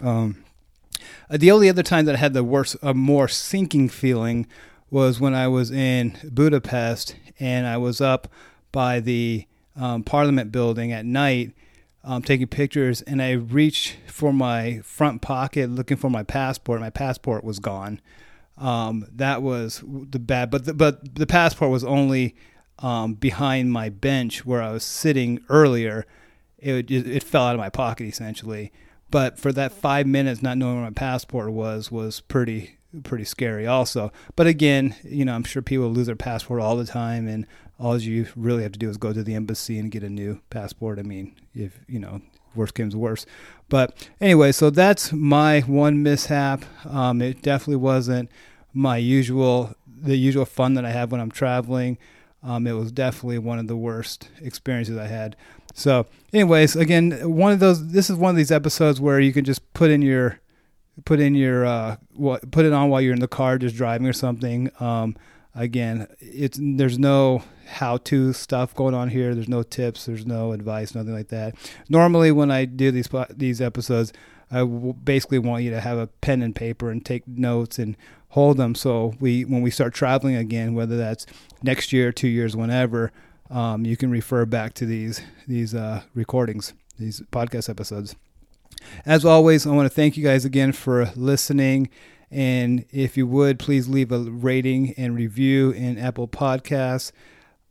Um, 0.00 0.44
the 1.30 1.50
only 1.50 1.68
other 1.68 1.82
time 1.82 2.04
that 2.04 2.14
I 2.14 2.18
had 2.18 2.34
the 2.34 2.44
worst, 2.44 2.76
a 2.82 2.94
more 2.94 3.26
sinking 3.26 3.88
feeling 3.88 4.46
was 4.90 5.18
when 5.18 5.34
I 5.34 5.48
was 5.48 5.70
in 5.70 6.16
Budapest 6.32 7.16
and 7.40 7.66
I 7.66 7.76
was 7.76 8.00
up 8.00 8.28
by 8.70 9.00
the 9.00 9.46
um, 9.74 10.04
Parliament 10.04 10.52
building 10.52 10.92
at 10.92 11.04
night 11.04 11.52
um, 12.06 12.22
taking 12.22 12.46
pictures, 12.46 13.02
and 13.02 13.20
I 13.20 13.32
reached 13.32 13.96
for 14.06 14.32
my 14.32 14.80
front 14.84 15.22
pocket 15.22 15.70
looking 15.70 15.96
for 15.96 16.08
my 16.08 16.22
passport. 16.22 16.80
My 16.80 16.88
passport 16.88 17.42
was 17.42 17.58
gone. 17.58 18.00
Um, 18.58 19.06
that 19.12 19.42
was 19.42 19.82
the 19.86 20.18
bad, 20.18 20.50
but 20.50 20.64
the, 20.64 20.74
but 20.74 21.14
the 21.14 21.26
passport 21.26 21.70
was 21.70 21.84
only 21.84 22.34
um, 22.78 23.14
behind 23.14 23.72
my 23.72 23.88
bench 23.88 24.46
where 24.46 24.62
I 24.62 24.72
was 24.72 24.84
sitting 24.84 25.40
earlier. 25.48 26.06
It, 26.58 26.90
it, 26.90 27.06
it 27.06 27.22
fell 27.22 27.44
out 27.44 27.54
of 27.54 27.60
my 27.60 27.68
pocket 27.68 28.06
essentially. 28.06 28.72
But 29.10 29.38
for 29.38 29.52
that 29.52 29.72
five 29.72 30.06
minutes, 30.06 30.42
not 30.42 30.58
knowing 30.58 30.76
where 30.76 30.84
my 30.84 30.90
passport 30.90 31.52
was, 31.52 31.92
was 31.92 32.20
pretty 32.20 32.78
pretty 33.02 33.24
scary 33.24 33.66
also. 33.66 34.10
But 34.36 34.46
again, 34.46 34.94
you 35.02 35.24
know, 35.24 35.34
I'm 35.34 35.44
sure 35.44 35.62
people 35.62 35.90
lose 35.90 36.06
their 36.06 36.16
passport 36.16 36.60
all 36.60 36.76
the 36.76 36.86
time, 36.86 37.28
and 37.28 37.46
all 37.78 37.98
you 37.98 38.26
really 38.34 38.62
have 38.62 38.72
to 38.72 38.78
do 38.78 38.88
is 38.88 38.96
go 38.96 39.12
to 39.12 39.22
the 39.22 39.34
embassy 39.34 39.78
and 39.78 39.90
get 39.90 40.02
a 40.02 40.08
new 40.08 40.40
passport. 40.50 40.98
I 40.98 41.02
mean, 41.02 41.34
if 41.54 41.78
you 41.86 41.98
know, 41.98 42.22
worst 42.56 42.74
comes 42.74 42.96
worse. 42.96 43.26
But 43.68 44.08
anyway, 44.20 44.52
so 44.52 44.70
that's 44.70 45.12
my 45.12 45.60
one 45.60 46.02
mishap. 46.02 46.64
Um, 46.88 47.20
it 47.20 47.42
definitely 47.42 47.76
wasn't 47.76 48.30
my 48.72 48.96
usual 48.96 49.74
the 49.86 50.16
usual 50.16 50.44
fun 50.44 50.74
that 50.74 50.84
I 50.84 50.90
have 50.90 51.10
when 51.10 51.20
I'm 51.20 51.30
traveling. 51.30 51.98
Um, 52.42 52.66
it 52.66 52.72
was 52.72 52.92
definitely 52.92 53.38
one 53.38 53.58
of 53.58 53.66
the 53.66 53.76
worst 53.76 54.28
experiences 54.40 54.96
I 54.96 55.06
had. 55.06 55.34
So, 55.74 56.06
anyways, 56.32 56.76
again, 56.76 57.12
one 57.34 57.52
of 57.52 57.60
those. 57.60 57.88
This 57.88 58.08
is 58.08 58.16
one 58.16 58.30
of 58.30 58.36
these 58.36 58.52
episodes 58.52 59.00
where 59.00 59.18
you 59.18 59.32
can 59.32 59.44
just 59.44 59.72
put 59.74 59.90
in 59.90 60.00
your 60.02 60.40
put 61.04 61.20
in 61.20 61.34
your 61.34 61.66
uh, 61.66 61.96
what 62.14 62.50
put 62.50 62.64
it 62.64 62.72
on 62.72 62.88
while 62.88 63.00
you're 63.00 63.14
in 63.14 63.20
the 63.20 63.28
car, 63.28 63.58
just 63.58 63.76
driving 63.76 64.06
or 64.06 64.12
something. 64.12 64.70
Um, 64.80 65.16
again, 65.56 66.06
it's 66.20 66.58
there's 66.60 66.98
no 66.98 67.42
how-to 67.66 68.32
stuff 68.32 68.74
going 68.74 68.94
on 68.94 69.08
here. 69.08 69.34
There's 69.34 69.48
no 69.48 69.62
tips. 69.62 70.06
There's 70.06 70.26
no 70.26 70.52
advice. 70.52 70.94
Nothing 70.94 71.14
like 71.14 71.28
that. 71.28 71.54
Normally, 71.88 72.30
when 72.30 72.50
I 72.50 72.64
do 72.64 72.90
these 72.90 73.08
these 73.30 73.60
episodes, 73.60 74.12
I 74.50 74.64
basically 74.64 75.38
want 75.40 75.64
you 75.64 75.70
to 75.70 75.80
have 75.80 75.98
a 75.98 76.06
pen 76.06 76.42
and 76.42 76.54
paper 76.54 76.90
and 76.90 77.04
take 77.04 77.26
notes 77.26 77.78
and 77.78 77.96
hold 78.30 78.58
them. 78.58 78.74
So 78.74 79.14
we 79.18 79.44
when 79.44 79.62
we 79.62 79.70
start 79.70 79.94
traveling 79.94 80.36
again, 80.36 80.74
whether 80.74 80.96
that's 80.96 81.26
next 81.62 81.92
year, 81.92 82.12
two 82.12 82.28
years, 82.28 82.54
whenever, 82.54 83.10
um, 83.50 83.84
you 83.84 83.96
can 83.96 84.10
refer 84.10 84.44
back 84.44 84.74
to 84.74 84.86
these 84.86 85.20
these 85.48 85.74
uh, 85.74 86.02
recordings, 86.14 86.74
these 86.98 87.22
podcast 87.32 87.68
episodes. 87.68 88.14
As 89.04 89.24
always, 89.24 89.66
I 89.66 89.70
want 89.70 89.86
to 89.86 89.94
thank 89.94 90.16
you 90.16 90.22
guys 90.22 90.44
again 90.44 90.72
for 90.72 91.10
listening. 91.16 91.88
And 92.30 92.84
if 92.90 93.16
you 93.16 93.26
would, 93.26 93.58
please 93.58 93.88
leave 93.88 94.10
a 94.10 94.18
rating 94.18 94.94
and 94.96 95.14
review 95.14 95.70
in 95.70 95.98
Apple 95.98 96.28
Podcasts. 96.28 97.12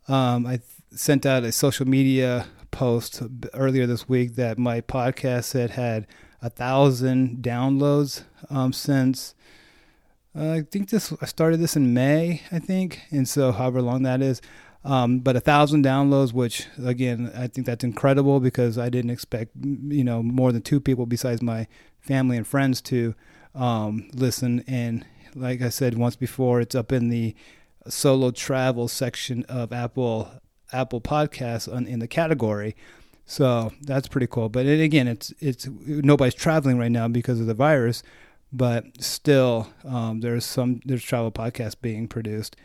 Um, 0.08 0.46
I 0.46 0.58
th- 0.58 0.62
sent 0.92 1.26
out 1.26 1.44
a 1.44 1.52
social 1.52 1.88
media 1.88 2.48
post 2.72 3.22
earlier 3.54 3.86
this 3.86 4.08
week 4.08 4.36
that 4.36 4.58
my 4.58 4.82
podcast 4.82 5.54
had 5.54 5.72
had 5.72 6.08
a 6.42 6.50
thousand 6.50 7.38
downloads 7.42 8.24
um, 8.50 8.72
since 8.72 9.36
uh, 10.38 10.52
I 10.52 10.62
think 10.70 10.90
this 10.90 11.14
I 11.22 11.26
started 11.26 11.58
this 11.58 11.76
in 11.76 11.94
May, 11.94 12.42
I 12.52 12.60
think, 12.60 13.02
and 13.10 13.28
so 13.28 13.52
however 13.52 13.82
long 13.82 14.04
that 14.04 14.22
is. 14.22 14.42
Um, 14.84 15.20
but 15.20 15.36
a 15.36 15.40
thousand 15.40 15.84
downloads, 15.84 16.34
which 16.34 16.68
again, 16.84 17.32
I 17.36 17.48
think 17.48 17.66
that's 17.66 17.84
incredible 17.84 18.40
because 18.40 18.78
I 18.78 18.90
didn't 18.90 19.12
expect, 19.12 19.52
you 19.64 20.04
know, 20.04 20.22
more 20.22 20.52
than 20.52 20.62
two 20.62 20.80
people 20.80 21.06
besides 21.06 21.42
my 21.42 21.68
family 22.02 22.38
and 22.38 22.46
friends 22.46 22.82
to 22.84 23.16
um, 23.56 24.10
listen. 24.14 24.64
And 24.68 25.06
like 25.34 25.62
I 25.62 25.70
said 25.70 25.98
once 25.98 26.16
before, 26.16 26.62
it's 26.62 26.76
up 26.76 26.92
in 26.92 27.10
the 27.10 27.36
solo 27.88 28.32
travel 28.32 28.88
section 28.88 29.44
of 29.46 29.72
Apple 29.72 30.32
Apple 30.74 31.02
Podcasts 31.02 31.74
on, 31.74 31.88
in 31.88 32.00
the 32.00 32.08
category. 32.08 32.76
So 33.26 33.72
that's 33.82 34.08
pretty 34.08 34.28
cool. 34.28 34.50
But 34.50 34.66
it, 34.66 34.82
again, 34.82 35.08
it's 35.08 35.34
it's 35.40 35.68
nobody's 35.86 36.36
traveling 36.36 36.78
right 36.78 36.92
now 36.92 37.08
because 37.08 37.40
of 37.40 37.48
the 37.48 37.54
virus, 37.54 38.04
but 38.54 39.02
still, 39.02 39.70
um, 39.84 40.20
there's 40.20 40.46
some 40.46 40.82
there's 40.86 41.04
travel 41.04 41.32
podcasts 41.32 41.76
being 41.80 42.08
produced 42.08 42.56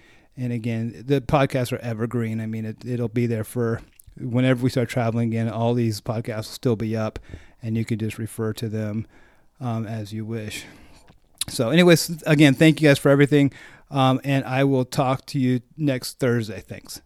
and 0.41 0.55
again, 0.55 1.05
the 1.07 1.21
podcasts 1.21 1.71
are 1.71 1.79
evergreen. 1.79 2.41
I 2.41 2.47
mean, 2.47 2.65
it, 2.65 2.85
it'll 2.85 3.09
be 3.09 3.27
there 3.27 3.45
for 3.45 3.83
whenever 4.17 4.63
we 4.63 4.71
start 4.71 4.89
traveling 4.89 5.29
again. 5.29 5.51
All 5.51 5.75
these 5.75 6.01
podcasts 6.01 6.37
will 6.37 6.43
still 6.45 6.77
be 6.77 6.97
up, 6.97 7.19
and 7.63 7.77
you 7.77 7.85
can 7.85 7.99
just 7.99 8.19
refer 8.19 8.55
to 8.55 8.69
them 8.69 9.07
um, 9.61 9.87
as 9.87 10.13
you 10.13 10.25
wish. 10.25 10.65
So, 11.49 11.71
anyways, 11.71 12.23
again, 12.27 12.55
thank 12.55 12.81
you 12.81 12.89
guys 12.89 12.99
for 12.99 13.09
everything, 13.11 13.53
um, 13.91 14.21
and 14.25 14.45
I 14.45 14.65
will 14.65 14.85
talk 14.85 15.27
to 15.27 15.39
you 15.39 15.61
next 15.77 16.19
Thursday. 16.19 16.61
Thanks. 16.61 17.01